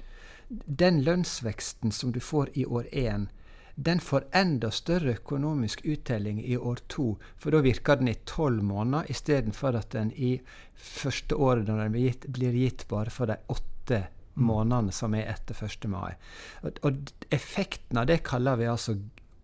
Den 0.48 1.02
lønnsveksten 1.06 1.92
som 1.94 2.10
du 2.12 2.18
får 2.20 2.50
i 2.58 2.64
år 2.66 2.88
én, 2.92 3.28
den 3.76 4.00
får 4.00 4.24
enda 4.32 4.70
større 4.70 5.12
økonomisk 5.18 5.82
uttelling 5.84 6.40
i 6.40 6.56
år 6.56 6.80
to. 6.88 7.16
For 7.36 7.52
da 7.52 7.60
virker 7.60 8.00
den 8.00 8.08
i 8.08 8.16
tolv 8.24 8.62
måneder, 8.64 9.10
istedenfor 9.12 9.76
at 9.76 9.90
den 9.92 10.14
i 10.16 10.38
første 10.74 11.36
året 11.36 11.68
når 11.68 11.82
den 11.82 11.92
blir 11.92 12.06
gitt, 12.08 12.28
blir 12.32 12.56
gitt 12.56 12.86
bare 12.88 13.12
for 13.12 13.28
de 13.28 13.36
åtte 13.52 14.06
månedene 14.36 14.92
som 14.92 15.14
er 15.14 15.26
etter 15.32 15.54
1. 15.64 15.86
mai. 15.88 16.14
Og, 16.62 16.78
og 16.84 17.12
effekten 17.32 17.98
av 17.98 18.06
det 18.06 18.22
kaller 18.26 18.56
vi 18.60 18.64
altså 18.70 18.96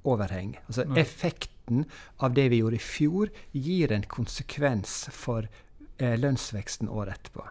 overheng. 0.04 0.56
Altså 0.68 0.84
Ja. 0.88 1.00
effekten 1.02 1.84
av 2.20 2.34
det 2.34 2.48
vi 2.50 2.58
gjorde 2.60 2.76
i 2.76 2.78
fjor, 2.82 3.28
gir 3.52 3.92
en 3.92 4.02
konsekvens 4.02 5.08
for 5.14 5.48
eh, 5.98 6.16
lønnsveksten 6.18 6.88
året 6.88 7.14
etterpå. 7.20 7.44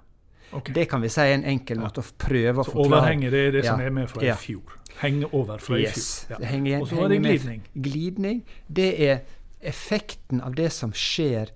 Okay. 0.53 0.73
Det 0.75 0.89
kan 0.91 1.01
vi 1.01 1.07
si 1.09 1.21
er 1.21 1.33
en 1.37 1.45
enkel 1.47 1.79
måte 1.79 2.01
å 2.03 2.07
prøve 2.19 2.59
å 2.59 2.65
Så 2.65 2.71
forklare. 2.73 3.01
overhenget 3.01 3.31
det 3.31 3.39
er 3.47 3.51
det 3.51 3.65
som 3.65 3.79
er 3.79 3.89
med 3.89 4.09
fra 4.11 4.21
Ja. 4.25 4.33
i 4.33 4.37
fjor. 4.37 4.77
Henge 4.99 5.29
over 5.33 5.57
fra 5.63 5.77
i 5.77 5.83
Yes. 5.83 6.25
fjor. 6.27 6.37
Det 6.39 6.47
henger, 6.47 6.81
Og 6.81 6.87
så 6.89 6.95
var 6.95 7.07
det 7.09 7.21
glidning. 7.21 7.61
med- 7.63 7.73
glidning. 7.73 7.81
Glidning, 7.81 8.43
det 8.67 8.99
er 8.99 9.21
effekten 9.63 10.41
av 10.43 10.55
det 10.55 10.71
som 10.73 10.91
skjer 10.91 11.49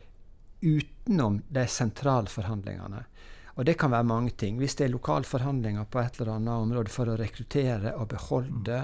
utenom 0.62 1.42
de 1.51 1.68
sentrale 1.68 2.27
forhandlingene. 2.32 3.04
Og 3.55 3.63
det 3.63 3.77
kan 3.79 3.91
være 3.93 4.03
mange 4.03 4.33
ting. 4.35 4.57
Hvis 4.59 4.75
det 4.75 4.85
er 4.85 4.91
lokalforhandlinger 4.91 5.88
på 5.88 6.01
et 6.01 6.19
eller 6.19 6.33
annet 6.35 6.63
område 6.65 6.91
for 6.91 7.07
å 7.07 7.15
rekruttere 7.19 7.93
og 7.95 8.09
beholde, 8.12 8.79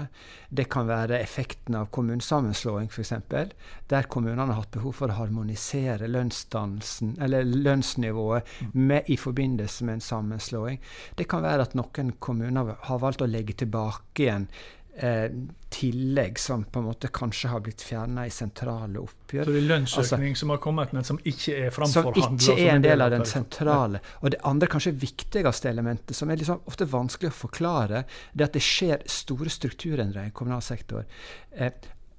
det 0.48 0.66
kan 0.72 0.88
være 0.88 1.20
effekten 1.20 1.76
av 1.76 1.90
kommunesammenslåing 1.92 2.88
f.eks., 2.88 3.12
der 3.92 4.08
kommunene 4.08 4.48
har 4.48 4.62
hatt 4.62 4.72
behov 4.72 4.96
for 4.96 5.12
å 5.12 5.18
harmonisere 5.20 6.08
eller 6.08 7.50
lønnsnivået 7.52 8.52
med, 8.72 9.12
i 9.12 9.18
forbindelse 9.20 9.84
med 9.84 9.98
en 9.98 10.06
sammenslåing. 10.08 10.80
Det 11.20 11.28
kan 11.28 11.44
være 11.44 11.68
at 11.68 11.76
noen 11.76 12.14
kommuner 12.18 12.76
har 12.88 13.02
valgt 13.02 13.24
å 13.24 13.28
legge 13.28 13.58
tilbake 13.64 14.24
igjen 14.24 14.48
eh, 14.96 15.30
tillegg 15.72 16.38
som 16.38 16.64
på 16.64 16.78
en 16.78 16.84
måte 16.84 17.08
kanskje 17.08 17.48
har 17.48 17.60
blitt 17.64 17.82
fjerna 17.82 18.26
i 18.26 18.30
sentrale 18.30 19.00
oppgjør. 19.00 19.44
Så 19.44 19.54
det 19.54 19.62
er 19.62 19.68
lønnsøkning 19.70 20.36
som 20.36 20.52
har 20.52 20.60
kommet, 20.62 20.92
men 20.92 21.06
som 21.08 21.18
ikke 21.24 21.56
er 21.56 21.74
framforhandla? 21.74 22.26
Som 22.28 22.36
ikke 22.36 22.68
er 22.68 22.74
en 22.74 22.84
del 22.84 23.04
av 23.04 23.10
den 23.14 23.24
sentrale. 23.28 24.02
Og 24.20 24.34
det 24.34 24.42
andre, 24.48 24.68
kanskje 24.72 24.92
viktigste 24.92 25.72
elementet, 25.72 26.16
som 26.16 26.30
er 26.30 26.40
liksom 26.40 26.62
ofte 26.68 26.88
vanskelig 26.92 27.32
å 27.32 27.40
forklare, 27.40 28.04
det 28.32 28.44
er 28.44 28.52
at 28.52 28.58
det 28.58 28.64
skjer 28.66 29.04
store 29.10 29.52
strukturendringer 29.52 30.32
i 30.32 30.36
kommunal 30.36 30.62
sektor. 30.64 31.08
Eh, 31.56 31.72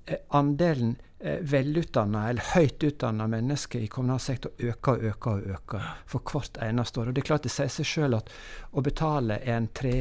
eh, 0.06 0.24
andelen 0.34 0.96
eh, 1.20 1.40
velutdanna 1.54 2.26
eller 2.32 2.50
høyt 2.56 2.84
utdanna 2.84 3.30
mennesker 3.30 3.86
i 3.86 3.92
kommunal 3.92 4.20
sektor 4.20 4.52
øker 4.58 4.98
og 4.98 5.08
øker 5.12 5.32
og 5.38 5.56
øker 5.60 5.88
for 6.10 6.34
hvert 6.34 6.58
eneste 6.66 7.02
år. 7.02 7.12
Og 7.12 7.16
det 7.16 7.24
er 7.24 7.30
klart 7.30 7.46
det 7.46 7.54
sier 7.54 7.72
seg 7.72 7.88
sjøl 7.88 8.18
at 8.18 8.34
å 8.74 8.84
betale 8.84 9.40
en 9.54 9.70
tre 9.78 9.96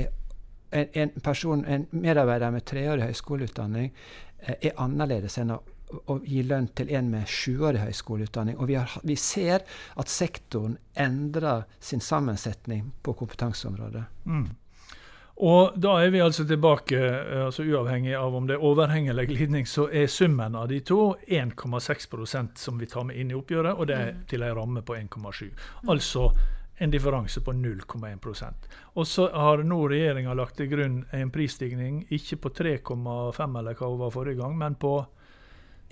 en, 0.73 0.89
en 0.93 1.11
person, 1.21 1.65
en 1.65 1.87
medarbeider 1.91 2.51
med 2.55 2.65
treårig 2.69 3.11
høyskoleutdanning 3.11 3.93
eh, 4.41 4.57
er 4.57 4.81
annerledes 4.81 5.39
enn 5.43 5.55
å, 5.57 5.61
å 6.09 6.19
gi 6.25 6.43
lønn 6.47 6.71
til 6.77 6.91
en 6.97 7.11
med 7.13 7.29
sjuårig 7.29 7.83
høyskoleutdanning. 7.83 8.57
Og 8.59 8.71
vi, 8.73 8.79
har, 8.81 8.97
vi 9.05 9.17
ser 9.21 9.67
at 10.01 10.13
sektoren 10.13 10.79
endrer 10.99 11.67
sin 11.81 12.01
sammensetning 12.01 12.91
på 13.05 13.15
kompetanseområdet. 13.21 14.05
Mm. 14.25 14.51
Og 15.43 15.77
da 15.81 15.97
er 16.05 16.11
vi 16.13 16.21
altså 16.21 16.45
tilbake, 16.47 16.99
eh, 16.99 17.45
altså 17.47 17.65
uavhengig 17.65 18.15
av 18.15 18.35
om 18.37 18.47
det 18.49 18.59
er 18.59 18.65
overheng 18.65 19.09
eller 19.09 19.29
glidning, 19.29 19.67
så 19.67 19.89
er 19.93 20.07
summen 20.07 20.55
av 20.55 20.69
de 20.69 20.81
to 20.81 21.15
1,6% 21.27 22.59
som 22.61 22.79
vi 22.79 22.87
tar 22.87 23.09
med 23.09 23.19
inn 23.19 23.33
i 23.33 23.39
oppgjøret, 23.39 23.77
og 23.77 23.89
det 23.89 23.97
er 23.97 24.19
til 24.29 24.45
en 24.45 24.57
ramme 24.57 24.85
på 24.87 24.97
1,7. 24.97 25.49
Altså 25.89 26.29
en 26.83 26.91
differanse 26.91 27.41
på 27.45 27.53
0,1% 27.55 28.69
Og 28.99 29.07
så 29.07 29.29
har 29.33 29.63
nå 29.63 29.81
regjeringa 29.93 30.35
lagt 30.35 30.57
til 30.59 30.71
grunn 30.73 31.01
en 31.15 31.31
prisstigning, 31.35 32.03
ikke 32.11 32.41
på 32.43 32.53
3,5 32.59 33.59
eller 33.61 33.79
hva 33.79 33.91
det 33.93 34.01
var 34.01 34.15
forrige 34.15 34.41
gang, 34.43 34.57
men 34.59 34.75
på 34.75 34.97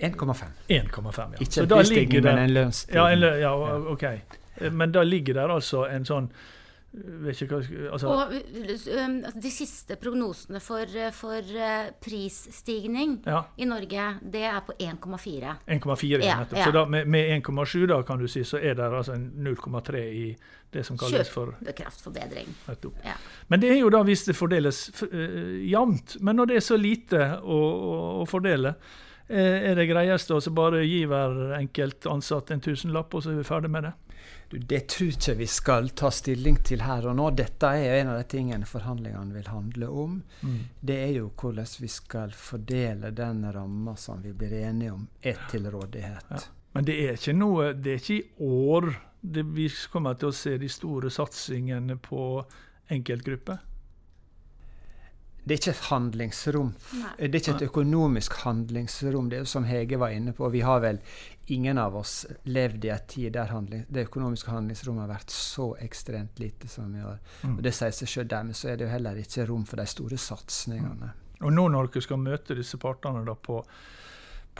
1,5. 0.01 0.45
1,5. 0.67 1.35
Ja. 1.37 1.39
Ikke 1.39 1.61
en 1.61 1.69
prisstigning, 1.69 2.23
men 2.25 2.39
en 2.41 2.53
lønnsstigning. 2.53 3.21
Ja, 3.21 3.35
ja, 3.37 3.77
OK. 3.93 4.05
Men 4.71 4.91
da 4.91 5.03
ligger 5.05 5.37
der 5.37 5.53
altså 5.53 5.85
en 5.87 6.05
sånn 6.05 6.31
hva 6.91 7.31
altså, 7.93 8.07
Og 8.11 8.33
um, 8.33 9.13
altså, 9.23 9.39
de 9.39 9.51
siste 9.51 9.95
prognosene 9.95 10.59
for, 10.59 10.83
uh, 10.91 11.07
for 11.15 11.39
uh, 11.39 11.91
prisstigning 12.03 13.21
Ja. 13.25 13.45
i 13.55 13.65
Norge, 13.65 14.07
det 14.21 14.43
er 14.43 14.59
på 14.67 14.75
1,4. 14.75 15.53
1,4 15.67 16.19
Ja, 16.19 16.45
ja. 16.51 16.65
Så 16.65 16.71
da, 16.75 16.85
med, 16.85 17.07
med 17.07 17.41
1,7 17.41 17.87
da 17.87 18.01
kan 18.03 18.19
du 18.19 18.27
si, 18.27 18.43
så 18.43 18.59
er 18.59 18.75
det 18.75 18.89
altså 18.91 19.15
0,3 19.15 20.03
i 20.03 20.35
det 20.71 20.83
som 20.83 20.97
kalles 20.97 21.29
for 21.31 21.53
Kjøpekraftforbedring. 21.59 22.51
Ja. 23.05 23.15
Men 23.47 23.63
det 23.63 23.71
er 23.71 23.79
jo 23.79 23.89
da 23.91 24.03
hvis 24.07 24.25
det 24.27 24.35
fordeles 24.35 24.89
uh, 25.03 25.63
jevnt. 25.63 26.17
Men 26.19 26.35
når 26.35 26.51
det 26.51 26.59
er 26.59 26.67
så 26.67 26.79
lite 26.79 27.23
å, 27.39 27.61
å, 27.71 27.95
å 28.21 28.27
fordele, 28.27 28.75
eh, 29.27 29.71
er 29.71 29.79
det 29.79 29.87
greieste 29.89 30.35
å 30.35 30.55
bare 30.55 30.83
gi 30.83 31.05
hver 31.07 31.55
enkelt 31.59 32.07
ansatt 32.11 32.51
en 32.51 32.63
tusenlapp, 32.63 33.13
og 33.15 33.23
så 33.23 33.31
er 33.31 33.39
vi 33.39 33.47
ferdig 33.47 33.71
med 33.71 33.87
det? 33.87 33.93
Det 34.51 34.79
tror 34.91 35.13
ikke 35.13 35.35
vi 35.39 35.47
skal 35.47 35.89
ta 35.95 36.09
stilling 36.11 36.57
til 36.67 36.83
her 36.83 37.05
og 37.07 37.15
nå. 37.15 37.29
Dette 37.39 37.69
er 37.79 38.01
en 38.01 38.11
av 38.13 38.17
de 38.19 38.25
tingene 38.33 38.67
forhandlingene 38.67 39.37
vil 39.37 39.47
handle 39.47 39.87
om. 39.87 40.17
Det 40.79 40.97
er 41.05 41.13
jo 41.19 41.29
hvordan 41.39 41.69
vi 41.79 41.91
skal 41.91 42.33
fordele 42.35 43.13
den 43.15 43.45
ramma 43.53 43.95
som 43.95 44.21
vi 44.23 44.33
blir 44.35 44.57
enige 44.63 44.91
om, 44.97 45.07
er 45.21 45.39
til 45.51 45.69
rådighet. 45.71 46.27
Ja. 46.29 46.41
Men 46.75 46.87
det 46.87 46.97
er 47.03 47.17
ikke 47.19 47.35
noe, 47.35 47.71
det 47.73 47.95
er 47.95 48.03
ikke 48.03 48.19
i 48.19 48.51
år 48.51 48.91
det, 49.21 49.43
vi 49.55 49.67
kommer 49.91 50.15
til 50.17 50.31
å 50.31 50.35
se 50.35 50.55
de 50.57 50.69
store 50.71 51.11
satsingene 51.13 51.97
på 52.01 52.21
enkeltgrupper. 52.91 53.59
Det 55.43 55.55
er 55.55 55.57
ikke 55.57 55.71
et 55.73 55.85
handlingsrom. 55.89 56.73
Nei. 56.99 57.11
Det 57.17 57.29
er 57.29 57.39
ikke 57.39 57.53
et 57.55 57.63
økonomisk 57.65 58.35
handlingsrom. 58.43 59.29
Det 59.31 59.39
er 59.41 59.47
som 59.49 59.65
Hege 59.65 59.97
var 59.97 60.13
inne 60.13 60.35
på. 60.37 60.49
Vi 60.53 60.61
har 60.61 60.83
vel 60.83 60.99
ingen 61.51 61.79
av 61.81 61.95
oss 61.97 62.27
levd 62.43 62.85
i 62.85 62.91
en 62.93 63.07
tid 63.07 63.33
der 63.33 63.49
handling, 63.51 63.85
det 63.89 64.05
økonomiske 64.07 64.51
handlingsrommet 64.53 65.03
har 65.03 65.09
vært 65.15 65.33
så 65.33 65.71
ekstremt 65.83 66.39
lite 66.39 66.69
som 66.71 66.93
i 66.95 67.01
år. 67.03 67.17
Mm. 67.41 67.57
Og 67.57 67.65
det 67.65 67.73
sier 67.75 67.95
seg 67.95 68.13
selv. 68.13 68.29
Dermed 68.31 68.55
så 68.55 68.71
er 68.71 68.77
det 68.77 68.87
jo 68.87 68.93
heller 68.93 69.19
ikke 69.19 69.47
rom 69.49 69.65
for 69.67 69.81
de 69.81 69.87
store 69.89 70.21
satsingene. 70.21 71.11
Og 71.41 71.51
nå 71.51 71.67
når 71.73 71.89
dere 71.89 72.05
skal 72.05 72.21
møte 72.21 72.55
disse 72.55 72.77
partene 72.79 73.25
da 73.25 73.33
på, 73.33 73.57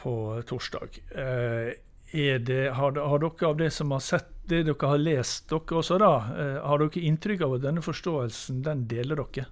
på 0.02 0.14
torsdag, 0.50 1.00
eh, 1.14 1.72
er 2.12 2.44
det, 2.44 2.64
har, 2.76 2.98
har 2.98 3.24
dere 3.24 3.48
av 3.48 3.58
det 3.62 3.70
som 3.72 3.94
har 3.96 4.02
sett, 4.04 4.34
det 4.50 4.66
dere 4.68 4.90
har 4.90 5.00
lest 5.00 5.48
dere 5.54 5.78
også 5.80 6.02
da, 6.02 6.14
eh, 6.34 6.58
har 6.66 6.82
dere 6.82 7.08
inntrykk 7.08 7.46
av 7.46 7.60
at 7.60 7.68
denne 7.70 7.86
forståelsen, 7.86 8.64
den 8.66 8.88
deler 8.92 9.22
dere? 9.22 9.48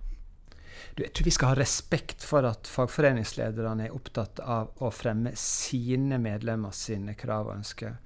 Du, 0.96 1.04
jeg 1.04 1.14
tror 1.14 1.30
vi 1.30 1.36
skal 1.36 1.54
ha 1.54 1.60
respekt 1.60 2.26
for 2.28 2.48
at 2.50 2.70
fagforeningslederne 2.70 3.88
er 3.88 3.96
opptatt 3.96 4.42
av 4.44 4.84
å 4.84 4.92
fremme 4.94 5.36
sine 5.40 6.20
medlemmer 6.22 6.76
sine 6.76 7.16
krav 7.20 7.52
og 7.52 7.58
ønsker. 7.60 7.98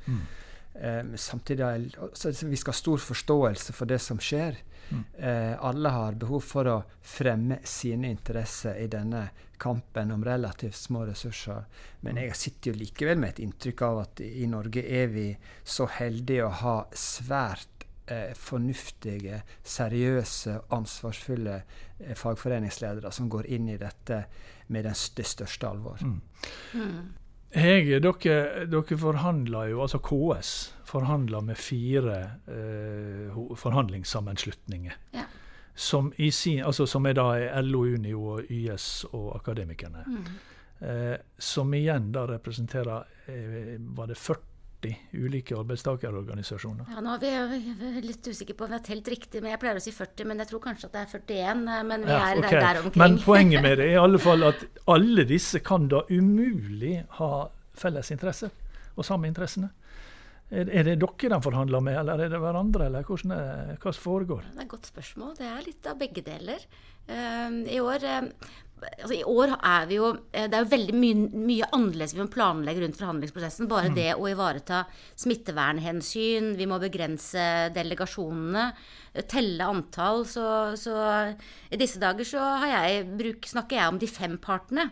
Eh, 0.74 1.04
samtidig 1.16 1.64
har 1.64 2.14
så 2.18 2.34
vi 2.48 2.58
skal 2.58 2.74
ha 2.74 2.78
stor 2.78 2.98
forståelse 2.98 3.74
for 3.74 3.90
det 3.90 4.00
som 4.02 4.22
skjer. 4.22 4.58
Eh, 5.18 5.66
alle 5.66 5.90
har 5.90 6.14
behov 6.14 6.42
for 6.46 6.70
å 6.70 6.78
fremme 7.02 7.60
sine 7.64 8.12
interesser 8.14 8.78
i 8.82 8.88
denne 8.92 9.30
kampen 9.58 10.12
om 10.12 10.26
relativt 10.26 10.76
små 10.76 11.06
ressurser. 11.08 11.64
Men 12.02 12.20
jeg 12.20 12.36
sitter 12.36 12.72
jo 12.72 12.82
likevel 12.82 13.22
med 13.22 13.36
et 13.36 13.44
inntrykk 13.46 13.84
av 13.88 14.02
at 14.04 14.24
i 14.26 14.32
i 14.44 14.50
Norge 14.52 14.84
er 14.84 15.08
vi 15.14 15.28
så 15.64 15.88
heldige 15.88 16.50
å 16.50 16.58
ha 16.64 16.76
svært 17.00 17.73
eh, 18.08 18.34
fornuftige, 18.36 19.42
seriøse, 19.64 20.60
ansvarsfulle 20.76 21.58
eh, 22.00 22.14
fagforeningsledere 22.16 23.12
som 23.12 23.30
går 23.30 23.50
inn 23.56 23.70
i 23.74 23.80
dette 23.82 24.24
med 24.68 24.88
den, 24.88 24.98
det 25.18 25.28
største 25.28 25.70
alvor. 25.70 26.02
Hege, 27.54 28.00
dere, 28.02 28.66
dere 28.66 28.98
forhandler 28.98 29.70
jo, 29.74 29.84
altså 29.86 30.00
KS 30.02 30.54
forhandler 30.90 31.42
med 31.42 31.58
fire 31.58 32.18
eh, 32.48 33.38
forhandlingssammenslutninger. 33.58 34.98
Ja. 35.14 35.28
Som, 35.76 36.12
i 36.18 36.32
sin, 36.32 36.64
altså 36.64 36.86
som 36.86 37.06
er 37.10 37.16
da 37.18 37.62
LO, 37.62 37.86
Unio, 37.96 38.26
og 38.36 38.50
YS 38.50 39.06
og 39.12 39.36
Akademikerne. 39.40 40.04
Eh, 40.84 41.16
som 41.38 41.74
igjen 41.74 42.12
da 42.14 42.28
representerer 42.30 43.08
eh, 43.32 43.78
var 43.98 44.10
det 44.12 44.18
40 44.18 44.53
ulike 45.14 45.56
arbeidstakerorganisasjoner. 45.58 46.86
Ja, 46.94 47.02
nå 47.04 47.16
er 47.24 47.48
vi 47.52 48.02
litt 48.08 48.28
usikre 48.28 48.56
på 48.58 48.66
om 48.68 48.74
vi 48.74 48.78
har 48.80 48.86
telt 48.86 49.08
riktig, 49.14 49.42
men 49.44 49.54
jeg 49.54 49.62
pleier 49.62 49.80
å 49.80 49.84
si 49.84 49.94
40, 49.96 50.28
men 50.30 50.44
jeg 50.44 50.52
tror 50.52 50.64
kanskje 50.66 50.90
at 50.90 50.96
det 50.98 51.04
er 51.04 51.12
41. 51.14 51.68
eh, 51.78 51.84
Men 51.90 52.06
vi 52.08 52.12
Ja, 52.12 52.20
er 52.32 52.42
okay. 52.42 52.50
der, 52.58 52.60
der 52.68 52.82
omkring. 52.84 53.02
Men 53.04 53.18
poenget 53.26 53.62
med 53.66 53.78
det 53.78 53.88
er 53.90 53.96
i 53.98 54.02
alle 54.04 54.20
fall 54.20 54.44
at 54.50 54.66
alle 54.96 55.26
disse 55.30 55.60
kan 55.66 55.88
da 55.92 56.04
umulig 56.10 57.06
ha 57.20 57.32
felles 57.74 58.12
interesser 58.12 58.52
og 58.96 59.06
samme 59.06 59.28
interessene. 59.28 59.72
Er, 60.54 60.86
det 60.86 60.98
dere 61.02 61.30
de 61.34 61.40
forhandler 61.42 61.82
med, 61.82 61.96
eller 62.04 62.22
er 62.22 62.30
det 62.30 62.42
hverandre, 62.42 62.90
eller 62.90 63.08
hvordan 63.08 63.34
er, 63.34 63.78
hva 63.82 63.94
foregår? 63.98 64.44
Det 64.52 64.60
er 64.60 64.68
et 64.68 64.74
godt 64.76 64.90
spørsmål. 64.92 65.32
Det 65.40 65.48
er 65.50 65.64
litt 65.66 65.88
av 65.90 65.98
begge 65.98 66.24
deler. 66.26 66.68
Eh, 67.08 67.56
I 67.74 67.80
år 67.84 68.06
eh, 68.08 68.28
Altså, 68.84 69.14
I 69.16 69.24
år 69.24 69.54
er 69.56 69.86
vi 69.88 69.96
jo 69.96 70.10
eh, 70.32 70.48
Det 70.52 70.58
er 70.58 70.64
jo 70.66 70.72
veldig 70.74 70.96
mye, 70.98 71.28
mye 71.48 71.68
annerledes 71.76 72.16
vi 72.16 72.20
må 72.20 72.28
planlegge 72.32 72.84
rundt 72.84 73.00
forhandlingsprosessen. 73.00 73.70
Bare 73.72 73.94
det 73.96 74.10
å 74.18 74.28
ivareta 74.28 74.84
smittevernhensyn, 75.24 76.52
vi 76.60 76.68
må 76.68 76.80
begrense 76.84 77.46
delegasjonene, 77.76 78.66
telle 79.32 79.70
antall. 79.72 80.26
Så, 80.28 80.46
så 80.80 80.98
i 81.72 81.80
disse 81.80 82.02
dager 82.04 82.28
så 82.28 82.44
har 82.66 82.74
jeg 82.74 83.08
bruk, 83.16 83.48
snakker 83.48 83.80
jeg 83.80 83.94
om 83.94 84.02
de 84.04 84.12
fem 84.12 84.36
partene. 84.42 84.90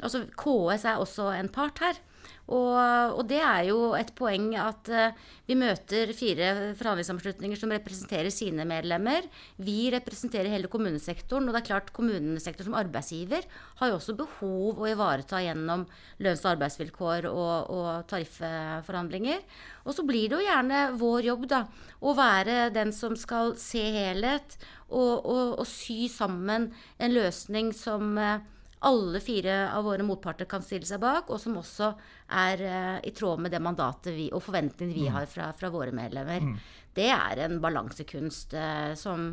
altså 0.00 0.24
KS 0.38 0.86
er 0.92 1.02
også 1.02 1.32
en 1.34 1.50
part 1.50 1.82
her. 1.82 1.98
Og, 2.44 2.76
og, 3.16 3.22
det 3.28 3.38
er 3.40 3.70
jo 3.70 3.94
et 3.96 4.10
poeng 4.16 4.50
at 4.60 4.88
uh, 4.92 5.30
vi 5.48 5.56
møter 5.56 6.12
fire 6.16 6.74
forhandlingssammenslutninger 6.76 7.56
som 7.56 7.72
representerer 7.72 8.28
sine 8.34 8.66
medlemmer. 8.68 9.24
Vi 9.56 9.88
representerer 9.94 10.52
hele 10.52 10.68
kommunesektoren. 10.72 11.48
Og 11.48 11.56
det 11.56 11.62
er 11.62 11.68
klart 11.70 11.92
kommunesektoren 11.96 12.68
som 12.68 12.78
arbeidsgiver 12.82 13.48
har 13.80 13.90
jo 13.90 13.96
også 13.96 14.16
behov 14.18 14.82
å 14.82 14.90
ivareta 14.92 15.40
gjennom 15.44 15.86
lønns- 16.24 16.44
og 16.44 16.52
arbeidsvilkår 16.52 17.30
og, 17.32 17.72
og 17.72 17.90
tarifforhandlinger. 18.12 19.40
Og 19.88 19.96
så 19.96 20.04
blir 20.04 20.28
det 20.28 20.40
jo 20.40 20.46
gjerne 20.46 20.86
vår 21.00 21.30
jobb 21.32 21.48
da, 21.48 21.64
å 22.04 22.16
være 22.16 22.68
den 22.76 22.92
som 22.92 23.16
skal 23.16 23.56
se 23.60 23.82
helhet 23.94 24.58
og, 24.90 25.24
og, 25.24 25.62
sy 25.68 26.06
sammen 26.12 26.68
en 27.00 27.14
løsning 27.14 27.72
som 27.76 28.18
uh, 28.20 28.42
alle 28.84 29.20
fire 29.20 29.72
av 29.72 29.84
våre 29.86 30.04
motparter 30.06 30.48
kan 30.50 30.62
stille 30.64 30.86
seg 30.88 31.00
bak, 31.02 31.30
og 31.32 31.40
som 31.40 31.56
også 31.60 31.90
er 32.36 32.64
uh, 32.64 32.98
i 33.06 33.12
tråd 33.16 33.44
med 33.44 33.54
det 33.54 33.62
mandatet 33.64 34.12
vi, 34.16 34.28
og 34.34 34.42
forventningene 34.44 34.96
vi 34.96 35.08
mm. 35.08 35.14
har 35.16 35.28
fra, 35.30 35.50
fra, 35.56 35.70
våre 35.72 35.94
medlemmer. 35.96 36.44
Mm. 36.44 36.56
Det 36.94 37.10
er 37.14 37.44
en 37.46 37.60
balansekunst 37.64 38.56
uh, 38.58 38.92
som 38.98 39.32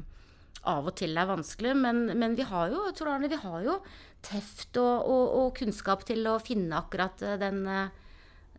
av 0.69 0.85
og 0.85 0.93
til 0.99 1.17
er 1.17 1.29
vanskelig, 1.29 1.73
men, 1.77 2.05
men 2.19 2.37
vi 2.37 2.45
har 2.45 2.69
jo 2.69 2.91
Tor 2.95 3.15
Arne, 3.15 3.31
vi 3.31 3.39
har 3.41 3.65
jo 3.65 3.79
teft 4.21 4.77
og, 4.77 5.09
og, 5.09 5.23
og, 5.39 5.47
kunnskap 5.57 6.05
til 6.05 6.27
å 6.29 6.37
finne 6.43 6.77
akkurat 6.77 7.25
uh, 7.25 7.35
den 7.41 7.65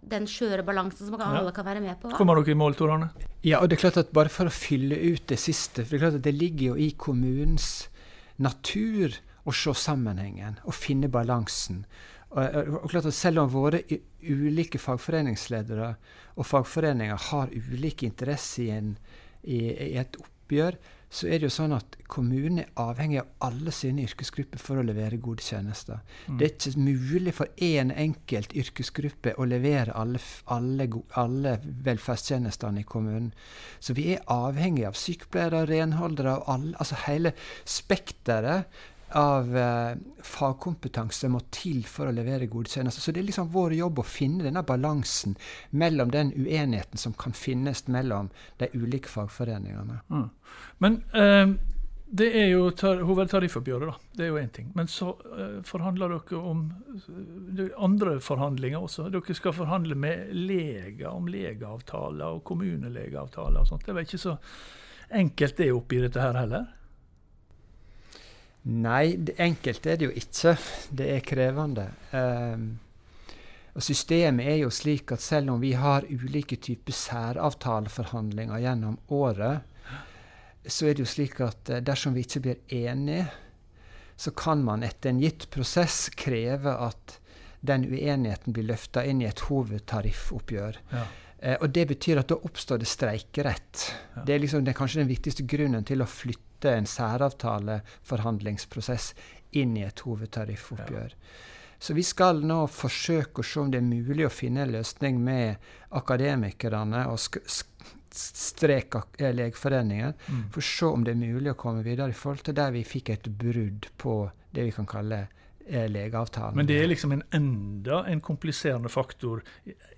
den 0.03 0.25
skjøre 0.27 0.65
balansen 0.67 1.07
som 1.07 1.15
alle 1.15 1.45
ja. 1.47 1.55
kan 1.55 1.67
være 1.67 1.83
med 1.83 1.95
på. 2.03 2.11
Kommer 2.17 2.41
dere 2.41 2.57
i 2.57 2.59
mål, 2.59 2.75
Tor 2.75 2.91
Arne? 2.97 3.12
Ja, 3.47 3.61
og 3.62 3.71
det 3.71 3.77
er 3.77 3.85
klart 3.85 4.01
at 4.01 4.11
bare 4.15 4.33
for 4.35 4.51
å 4.51 4.55
fylle 4.55 4.99
ut 4.99 5.29
det 5.31 5.39
siste 5.39 5.85
for 5.85 5.95
Det 5.95 5.99
er 6.01 6.03
klart 6.03 6.19
at 6.19 6.27
det 6.27 6.35
ligger 6.35 6.73
jo 6.73 6.75
i 6.75 6.89
kommunens 6.99 7.69
natur 8.43 9.15
å 9.45 9.55
se 9.57 9.75
sammenhengen 9.75 10.61
og 10.65 10.77
finne 10.77 11.11
balansen. 11.13 11.85
Og, 12.33 12.59
og 12.83 12.89
klart 12.91 13.11
at 13.11 13.17
Selv 13.17 13.43
om 13.43 13.53
våre 13.53 13.83
ulike 14.23 14.81
fagforeningsledere 14.81 15.95
og 16.37 16.49
fagforeninger 16.49 17.29
har 17.29 17.53
ulike 17.53 18.07
interesser 18.09 18.65
i, 18.65 18.71
en, 18.79 18.97
i, 19.43 19.61
i 19.93 19.95
et 20.01 20.17
oppgjør, 20.21 20.79
så 21.13 21.29
er 21.29 21.43
det 21.43 21.51
jo 21.51 21.53
sånn 21.53 21.75
at 21.77 21.97
kommunen 22.09 22.63
er 22.63 22.71
avhengig 22.81 23.19
av 23.21 23.51
alle 23.51 23.73
sine 23.75 24.07
yrkesgrupper 24.07 24.61
for 24.61 24.81
å 24.81 24.85
levere 24.87 25.19
gode 25.21 25.45
tjenester. 25.45 26.01
Mm. 26.25 26.39
Det 26.41 26.47
er 26.47 26.55
ikke 26.55 26.85
mulig 26.87 27.35
for 27.37 27.53
én 27.61 27.91
en 27.91 27.93
enkelt 28.07 28.55
yrkesgruppe 28.57 29.35
å 29.37 29.45
levere 29.45 29.93
alle, 29.93 30.23
alle, 30.57 30.89
alle, 31.21 31.59
velferdstjenestene 31.85 32.81
i 32.81 32.89
kommunen. 32.89 33.29
Så 33.77 33.93
vi 33.99 34.07
er 34.15 34.25
avhengig 34.33 34.87
av 34.89 34.97
sykepleiere, 34.97 35.67
renholdere 35.69 36.39
og 36.39 36.49
alle, 36.55 36.73
altså 36.81 37.03
hele 37.05 37.35
spekteret 37.69 38.73
av 39.19 39.57
eh, 39.57 39.97
fagkompetanse 40.25 41.28
må 41.33 41.42
til 41.54 41.83
for 41.88 42.09
å 42.09 42.14
levere 42.14 42.49
gode. 42.50 42.71
Så 42.71 43.12
det 43.12 43.21
er 43.23 43.28
liksom 43.28 43.52
vår 43.52 43.76
jobb 43.78 44.02
å 44.02 44.07
finne 44.07 44.47
denne 44.47 44.64
balansen 44.66 45.37
mellom 45.71 46.12
den 46.14 46.33
uenigheten 46.37 47.00
som 47.00 47.16
kan 47.19 47.37
finnes 47.37 47.87
mellom 47.88 48.31
de 48.62 48.71
ulike 48.75 49.11
fagforeningene. 49.12 50.00
Mm. 50.09 50.26
Men 50.85 50.99
eh, 51.12 51.54
det 52.12 52.28
er 52.37 52.50
jo 52.50 52.66
hovedtariffoppgjøret, 53.09 53.88
da. 53.88 54.11
Det 54.19 54.26
er 54.26 54.28
jo 54.35 54.40
én 54.42 54.52
ting. 54.52 54.69
Men 54.76 54.90
så 54.90 55.14
eh, 55.33 55.57
forhandler 55.64 56.12
dere 56.12 56.40
om 56.45 56.66
uh, 56.92 57.62
andre 57.81 58.19
forhandlinger 58.21 58.85
også. 58.85 59.07
Dere 59.14 59.37
skal 59.38 59.57
forhandle 59.57 59.97
med 59.97 60.35
leger 60.37 61.09
om 61.09 61.31
legeavtaler 61.33 62.37
og 62.37 62.45
kommunelegeavtaler 62.50 63.62
og 63.62 63.71
sånt. 63.71 63.87
Det 63.87 63.97
vel 63.97 64.04
ikke 64.04 64.21
så 64.21 64.37
enkelt 65.23 65.56
det 65.56 65.71
oppi 65.73 66.02
dette 66.04 66.21
her 66.21 66.37
heller? 66.37 66.69
Nei, 68.63 69.17
det, 69.19 69.35
enkelt 69.43 69.87
er 69.87 69.99
det 69.99 70.09
jo 70.09 70.15
ikke. 70.15 70.55
Det 70.95 71.09
er 71.17 71.25
krevende. 71.27 71.89
Um, 72.15 72.67
og 73.73 73.83
Systemet 73.83 74.47
er 74.53 74.59
jo 74.61 74.71
slik 74.71 75.15
at 75.15 75.25
selv 75.25 75.55
om 75.55 75.63
vi 75.63 75.73
har 75.79 76.07
ulike 76.07 76.61
typer 76.63 76.95
særavtaleforhandlinger 76.95 78.63
gjennom 78.63 78.99
året, 79.11 79.65
så 80.63 80.87
er 80.87 80.95
det 80.95 81.03
jo 81.03 81.11
slik 81.11 81.41
at 81.43 81.73
uh, 81.73 81.81
dersom 81.83 82.15
vi 82.15 82.23
ikke 82.23 82.45
blir 82.45 82.85
enige, 82.87 83.27
så 84.17 84.31
kan 84.31 84.63
man 84.63 84.85
etter 84.87 85.11
en 85.11 85.23
gitt 85.23 85.49
prosess 85.51 86.07
kreve 86.15 86.77
at 86.77 87.19
den 87.67 87.87
uenigheten 87.89 88.55
blir 88.55 88.69
løfta 88.69 89.03
inn 89.07 89.23
i 89.23 89.27
et 89.27 89.43
hovedtariffoppgjør. 89.49 90.79
Ja. 90.93 91.03
Uh, 91.43 91.57
og 91.61 91.69
Det 91.75 91.85
betyr 91.91 92.17
at 92.23 92.31
da 92.31 92.37
oppstår 92.39 92.78
det 92.83 92.91
streikerett. 92.91 93.76
Ja. 94.15 94.21
Det 94.26 94.33
er 94.35 94.41
liksom 94.45 94.61
det 94.65 94.73
er 94.75 94.78
kanskje 94.78 95.02
den 95.02 95.13
viktigste 95.13 95.43
grunnen 95.49 95.85
til 95.89 95.99
å 96.02 96.11
flytte 96.11 96.69
en 96.76 96.87
særavtaleforhandlingsprosess 96.87 99.07
inn 99.59 99.73
i 99.76 99.87
et 99.87 100.00
hovedtariffoppgjør. 100.07 101.11
Ja. 101.11 101.17
Så 101.83 101.91
vi 101.99 102.05
skal 102.07 102.45
nå 102.47 102.61
forsøke 102.71 103.43
å 103.43 103.47
se 103.47 103.59
om 103.59 103.71
det 103.73 103.81
er 103.81 103.89
mulig 103.89 104.23
å 104.28 104.31
finne 104.31 104.63
en 104.63 104.71
løsning 104.71 105.19
med 105.19 105.59
akademikerne 105.99 107.11
og 107.11 107.19
strek 108.13 108.95
eh, 109.19 109.35
Legeforeningen, 109.35 110.15
mm. 110.15 110.45
for 110.55 110.63
å 110.63 110.69
se 110.69 110.87
om 110.87 111.02
det 111.02 111.11
er 111.17 111.19
mulig 111.19 111.50
å 111.50 111.59
komme 111.59 111.83
videre 111.83 112.15
i 112.15 112.17
forhold 112.17 112.47
til 112.47 112.55
der 112.55 112.71
vi 112.76 112.87
fikk 112.87 113.11
et 113.17 113.26
brudd 113.26 113.91
på 113.99 114.31
det 114.55 114.63
vi 114.69 114.75
kan 114.76 114.87
kalle 114.87 115.19
eh, 115.25 115.42
legeavtalen. 115.69 116.57
Men 116.57 116.67
det 116.69 116.79
er 116.83 116.91
liksom 116.91 117.13
en 117.15 117.23
enda 117.35 118.03
en 118.11 118.21
kompliserende 118.21 118.91
faktor, 118.93 119.43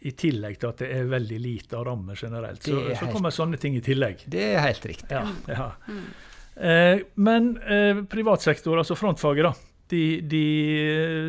i 0.00 0.12
tillegg 0.12 0.58
til 0.60 0.70
at 0.70 0.82
det 0.84 0.90
er 0.92 1.08
veldig 1.10 1.40
lite 1.40 1.78
av 1.78 1.86
rammer 1.88 2.18
generelt. 2.20 2.62
Så, 2.62 2.82
så 2.98 3.08
kommer 3.12 3.34
sånne 3.34 3.60
ting 3.60 3.78
i 3.78 3.82
tillegg. 3.84 4.26
Det 4.30 4.44
er 4.52 4.64
helt 4.64 4.86
riktig. 4.86 5.10
Ja, 5.14 5.24
ja. 5.50 5.70
Mm. 5.88 6.06
Eh, 6.54 7.04
men 7.14 7.54
eh, 7.58 8.04
privatsektor, 8.10 8.78
altså 8.78 8.96
frontfaget, 8.98 9.48
da. 9.48 9.54
De, 9.90 10.04
de, 10.20 10.44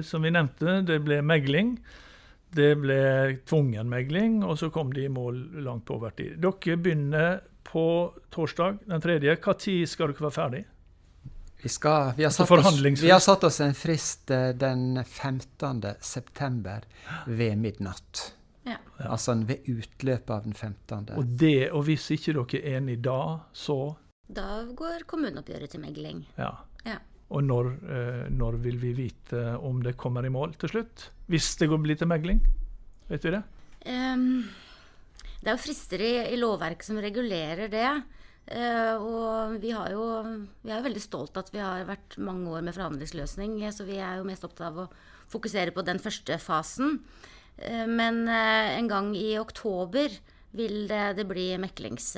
som 0.07 0.23
vi 0.23 0.31
nevnte, 0.31 0.79
det 0.87 0.99
ble 1.05 1.19
megling. 1.25 1.75
Det 2.55 2.71
ble 2.79 3.01
tvungen 3.47 3.89
megling, 3.91 4.39
og 4.47 4.55
så 4.61 4.69
kom 4.71 4.93
de 4.95 5.07
i 5.07 5.11
mål 5.11 5.41
langt 5.65 5.85
på 5.87 5.97
overtid. 5.97 6.37
Dere 6.39 6.77
begynner 6.79 7.41
på 7.65 8.13
torsdag 8.31 8.79
den 8.85 9.03
tredje. 9.03 9.35
Når 9.35 9.89
skal 9.89 10.13
dere 10.13 10.27
være 10.27 10.37
ferdig? 10.37 10.63
Vi, 11.65 11.69
skal, 11.69 12.11
vi, 12.13 12.23
har 12.23 12.29
altså 12.29 12.45
oss, 12.55 13.01
vi, 13.01 13.09
har 13.09 13.19
satt 13.19 13.43
oss, 13.43 13.55
en 13.65 13.71
frist 13.73 14.29
eh, 14.29 14.51
den 14.53 14.99
15. 15.03 15.79
september 15.97 16.83
ved 17.25 17.57
midnatt. 17.57 18.35
Ja. 18.69 18.75
Altså 19.09 19.33
ved 19.49 19.65
utløpet 19.65 20.29
av 20.29 20.43
den 20.45 20.53
15. 20.53 21.09
Og, 21.17 21.25
det, 21.25 21.71
og 21.71 21.87
hvis 21.87 22.05
ikke 22.13 22.35
dere 22.37 22.61
er 22.61 22.77
enige 22.77 23.01
da, 23.09 23.17
så 23.49 23.79
da 24.25 24.61
går 24.77 25.07
kommuneoppgjøret 25.09 25.73
til 25.73 25.81
megling. 25.81 26.21
Ja. 26.37 26.51
ja. 26.85 26.99
Og 27.33 27.45
når, 27.49 27.71
eh, 27.89 28.23
når, 28.29 28.59
vil 28.61 28.77
vi 28.81 28.93
vite 28.97 29.41
om 29.57 29.81
det 29.85 29.97
kommer 29.97 30.25
i 30.25 30.33
mål 30.33 30.53
til 30.61 30.75
slutt? 30.75 31.09
Hvis 31.33 31.49
det 31.57 31.69
går 31.73 31.81
blir 31.81 31.97
til 31.97 32.13
megling? 32.13 32.45
Vet 33.09 33.25
vi 33.25 33.33
det? 33.39 33.41
Um, 33.89 34.45
det 35.41 35.49
er 35.49 35.57
jo 35.57 35.65
frister 35.65 36.01
i, 36.01 36.13
i 36.29 36.37
lovverket 36.37 36.93
som 36.93 37.01
regulerer 37.01 37.73
det. 37.73 37.89
Uh, 38.45 38.95
og 39.01 39.55
vi, 39.63 39.71
har 39.73 39.89
jo, 39.89 40.03
vi 40.61 40.69
er 40.69 40.77
jo 40.77 40.85
veldig 40.85 41.01
stolt 41.01 41.37
at 41.41 41.49
vi 41.53 41.63
har 41.63 41.87
vært 41.87 42.17
mange 42.21 42.51
år 42.53 42.65
med 42.65 42.77
forhandlingsløsning. 42.77 43.57
Så 43.73 43.87
vi 43.87 43.97
er 43.97 44.19
jo 44.19 44.27
mest 44.27 44.45
opptatt 44.45 44.69
av 44.69 44.85
å 44.85 44.89
fokusere 45.33 45.73
på 45.75 45.85
den 45.87 46.01
første 46.03 46.37
fasen. 46.41 46.99
Uh, 47.57 47.85
men 47.89 48.25
uh, 48.29 48.75
en 48.75 48.89
gang 48.91 49.13
i 49.17 49.35
oktober 49.41 50.13
vil 50.55 50.85
det, 50.87 51.17
det 51.17 51.25
bli 51.27 51.49
meklings, 51.59 52.13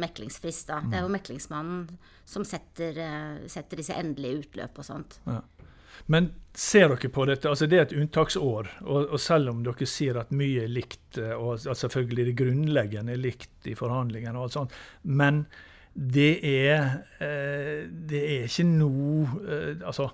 meklingsfrist. 0.00 0.70
Da. 0.70 0.78
Det 0.88 0.96
er 0.96 1.02
jo 1.04 1.10
mm. 1.10 1.16
meklingsmannen 1.18 1.82
som 2.24 2.44
setter, 2.48 2.98
eh, 2.98 3.48
setter 3.52 3.80
disse 3.80 3.96
endelige 3.96 4.44
utløp 4.44 4.80
og 4.80 4.86
sånt. 4.86 5.18
Ja. 5.28 5.40
Men 6.06 6.30
ser 6.54 6.88
dere 6.92 7.10
på 7.10 7.26
dette, 7.26 7.50
altså 7.50 7.66
det 7.70 7.78
er 7.78 7.86
et 7.88 7.94
unntaksår, 7.98 8.70
og, 8.84 8.98
og 9.16 9.20
selv 9.20 9.50
om 9.50 9.62
dere 9.66 9.88
sier 9.90 10.18
at 10.20 10.32
mye 10.36 10.64
er 10.64 10.72
likt, 10.72 11.18
eh, 11.18 11.34
og 11.34 11.58
at 11.58 11.80
selvfølgelig 11.80 12.28
det 12.30 12.36
grunnleggende 12.38 13.14
er 13.14 13.22
likt 13.22 13.70
i 13.70 13.76
forhandlingene, 13.78 14.36
og 14.38 14.46
alt 14.46 14.58
sånt, 14.58 14.76
men 15.02 15.44
det 15.94 16.32
er, 16.46 17.00
eh, 17.22 17.86
det 17.86 18.20
er 18.20 18.46
ikke 18.48 18.64
noe 18.66 19.44
Altså, 19.86 20.08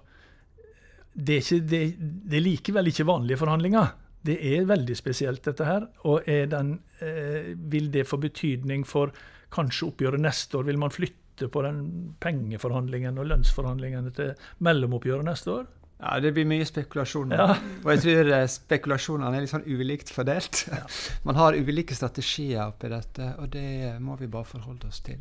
det 1.15 1.37
er, 1.37 1.41
ikke, 1.41 1.61
det, 1.71 1.81
det 2.29 2.37
er 2.37 2.45
likevel 2.45 2.91
ikke 2.91 3.07
vanlige 3.09 3.41
forhandlinger. 3.41 3.95
Det 4.29 4.37
er 4.53 4.69
veldig 4.69 4.97
spesielt, 4.97 5.41
dette 5.45 5.65
her. 5.65 5.87
Og 6.07 6.29
den, 6.53 6.75
eh, 7.01 7.55
vil 7.57 7.89
det 7.93 8.05
få 8.07 8.21
betydning 8.21 8.85
for 8.87 9.15
kanskje 9.53 9.89
oppgjøret 9.89 10.21
neste 10.23 10.61
år? 10.61 10.69
Vil 10.69 10.79
man 10.79 10.93
flytte 10.95 11.20
på 11.49 11.63
den 11.65 11.83
pengeforhandlingen 12.21 13.19
og 13.19 13.31
lønnsforhandlingene 13.31 14.13
til 14.17 14.35
mellomoppgjøret 14.67 15.25
neste 15.31 15.55
år? 15.55 15.69
Ja, 16.01 16.17
det 16.21 16.33
blir 16.37 16.47
mye 16.49 16.65
spekulasjoner. 16.65 17.41
Ja. 17.41 17.57
og 17.85 17.91
jeg 17.95 18.03
tror 18.05 18.31
eh, 18.37 18.47
spekulasjonene 18.49 19.37
er 19.37 19.45
litt 19.45 19.53
sånn 19.53 19.67
ulikt 19.69 20.13
fordelt. 20.13 20.63
Ja. 20.71 20.85
Man 21.29 21.41
har 21.41 21.59
ulike 21.59 21.97
strategier 21.97 22.65
oppi 22.67 22.93
dette, 22.93 23.35
og 23.41 23.51
det 23.53 23.99
må 24.05 24.17
vi 24.21 24.31
bare 24.33 24.49
forholde 24.49 24.89
oss 24.89 25.03
til. 25.05 25.21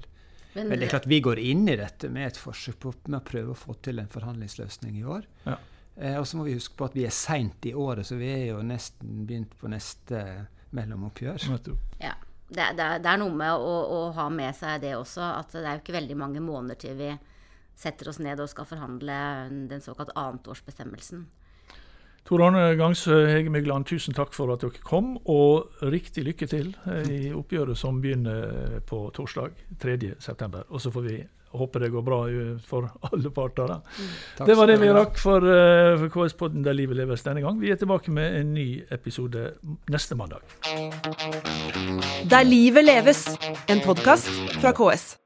Men, 0.54 0.72
Men 0.72 0.80
det 0.80 0.88
er 0.88 0.96
klart 0.96 1.10
vi 1.10 1.20
går 1.22 1.42
inn 1.46 1.68
i 1.70 1.78
dette 1.78 2.10
med 2.10 2.32
et 2.32 2.40
forsøk 2.40 2.80
på 2.82 2.94
med 3.08 3.20
å 3.20 3.26
prøve 3.26 3.54
å 3.54 3.60
få 3.60 3.76
til 3.86 4.02
en 4.02 4.10
forhandlingsløsning 4.10 4.96
i 4.98 5.06
år. 5.06 5.28
Ja. 5.46 5.60
Eh, 6.00 6.16
og 6.16 6.26
så 6.28 6.40
må 6.40 6.48
vi 6.48 6.56
huske 6.56 6.80
på 6.80 6.88
at 6.88 6.96
vi 6.96 7.06
er 7.08 7.14
seint 7.14 7.68
i 7.68 7.76
året, 7.76 8.08
så 8.08 8.18
vi 8.20 8.32
er 8.32 8.46
jo 8.54 8.64
nesten 8.66 9.28
begynt 9.28 9.54
på 9.60 9.70
neste 9.72 10.24
mellomoppgjør. 10.76 11.50
Ja. 12.00 12.16
Det, 12.50 12.66
det, 12.78 12.86
det, 13.04 13.10
er 13.12 13.20
noe 13.22 13.34
med 13.34 13.54
å, 13.54 13.74
å, 13.94 13.98
ha 14.18 14.26
med 14.34 14.56
seg 14.58 14.82
det 14.82 14.96
også, 14.98 15.22
at 15.22 15.54
det 15.54 15.66
er 15.66 15.78
jo 15.78 15.84
ikke 15.84 16.00
veldig 16.00 16.18
mange 16.18 16.42
måneder 16.42 16.80
til 16.82 16.96
vi 16.98 17.12
setter 17.78 18.10
oss 18.10 18.18
ned 18.20 18.42
og 18.42 18.50
skal 18.52 18.68
forhandle 18.68 19.18
den 19.70 19.84
såkalt 19.86 20.12
annetårsbestemmelsen. 20.18 21.28
Tor 22.28 22.44
Arne 22.46 22.76
Gangsø, 22.78 23.16
Hege 23.30 23.50
Mygland, 23.54 23.88
tusen 23.90 24.14
takk 24.18 24.36
for 24.36 24.52
at 24.54 24.62
dere 24.62 24.84
kom, 24.86 25.16
og 25.32 25.80
riktig 25.94 26.26
lykke 26.28 26.50
til 26.52 26.74
eh, 26.90 27.08
i 27.10 27.20
oppgjøret 27.34 27.80
som 27.80 28.02
begynner 28.04 28.82
på 28.90 29.06
torsdag 29.16 29.56
3.9. 29.82 30.66
Og 30.68 30.82
så 30.84 30.92
får 30.94 31.06
vi 31.08 31.16
håpe 31.54 31.80
det 31.80 31.92
går 31.94 32.04
bra 32.06 32.20
for 32.66 32.90
alle 33.12 33.32
parter. 33.32 33.68
Da. 33.68 33.80
Takk 34.38 34.48
Det 34.50 34.58
var 34.58 34.68
det 34.68 34.80
vi 34.82 34.90
rakk 34.94 35.18
for, 35.18 35.46
eh, 35.46 35.96
for 36.04 36.14
KS-podden 36.16 36.64
Der 36.66 36.78
livet 36.78 36.98
leves 37.00 37.24
denne 37.26 37.42
gang. 37.46 37.60
Vi 37.62 37.72
er 37.72 37.80
tilbake 37.80 38.12
med 38.12 38.40
en 38.42 38.54
ny 38.54 38.84
episode 38.92 39.54
neste 39.90 40.16
mandag. 40.16 40.44
Der 42.30 42.44
livet 42.44 42.86
leves, 42.86 43.26
en 43.70 43.82
podkast 43.86 44.30
fra 44.60 44.72
KS. 44.76 45.18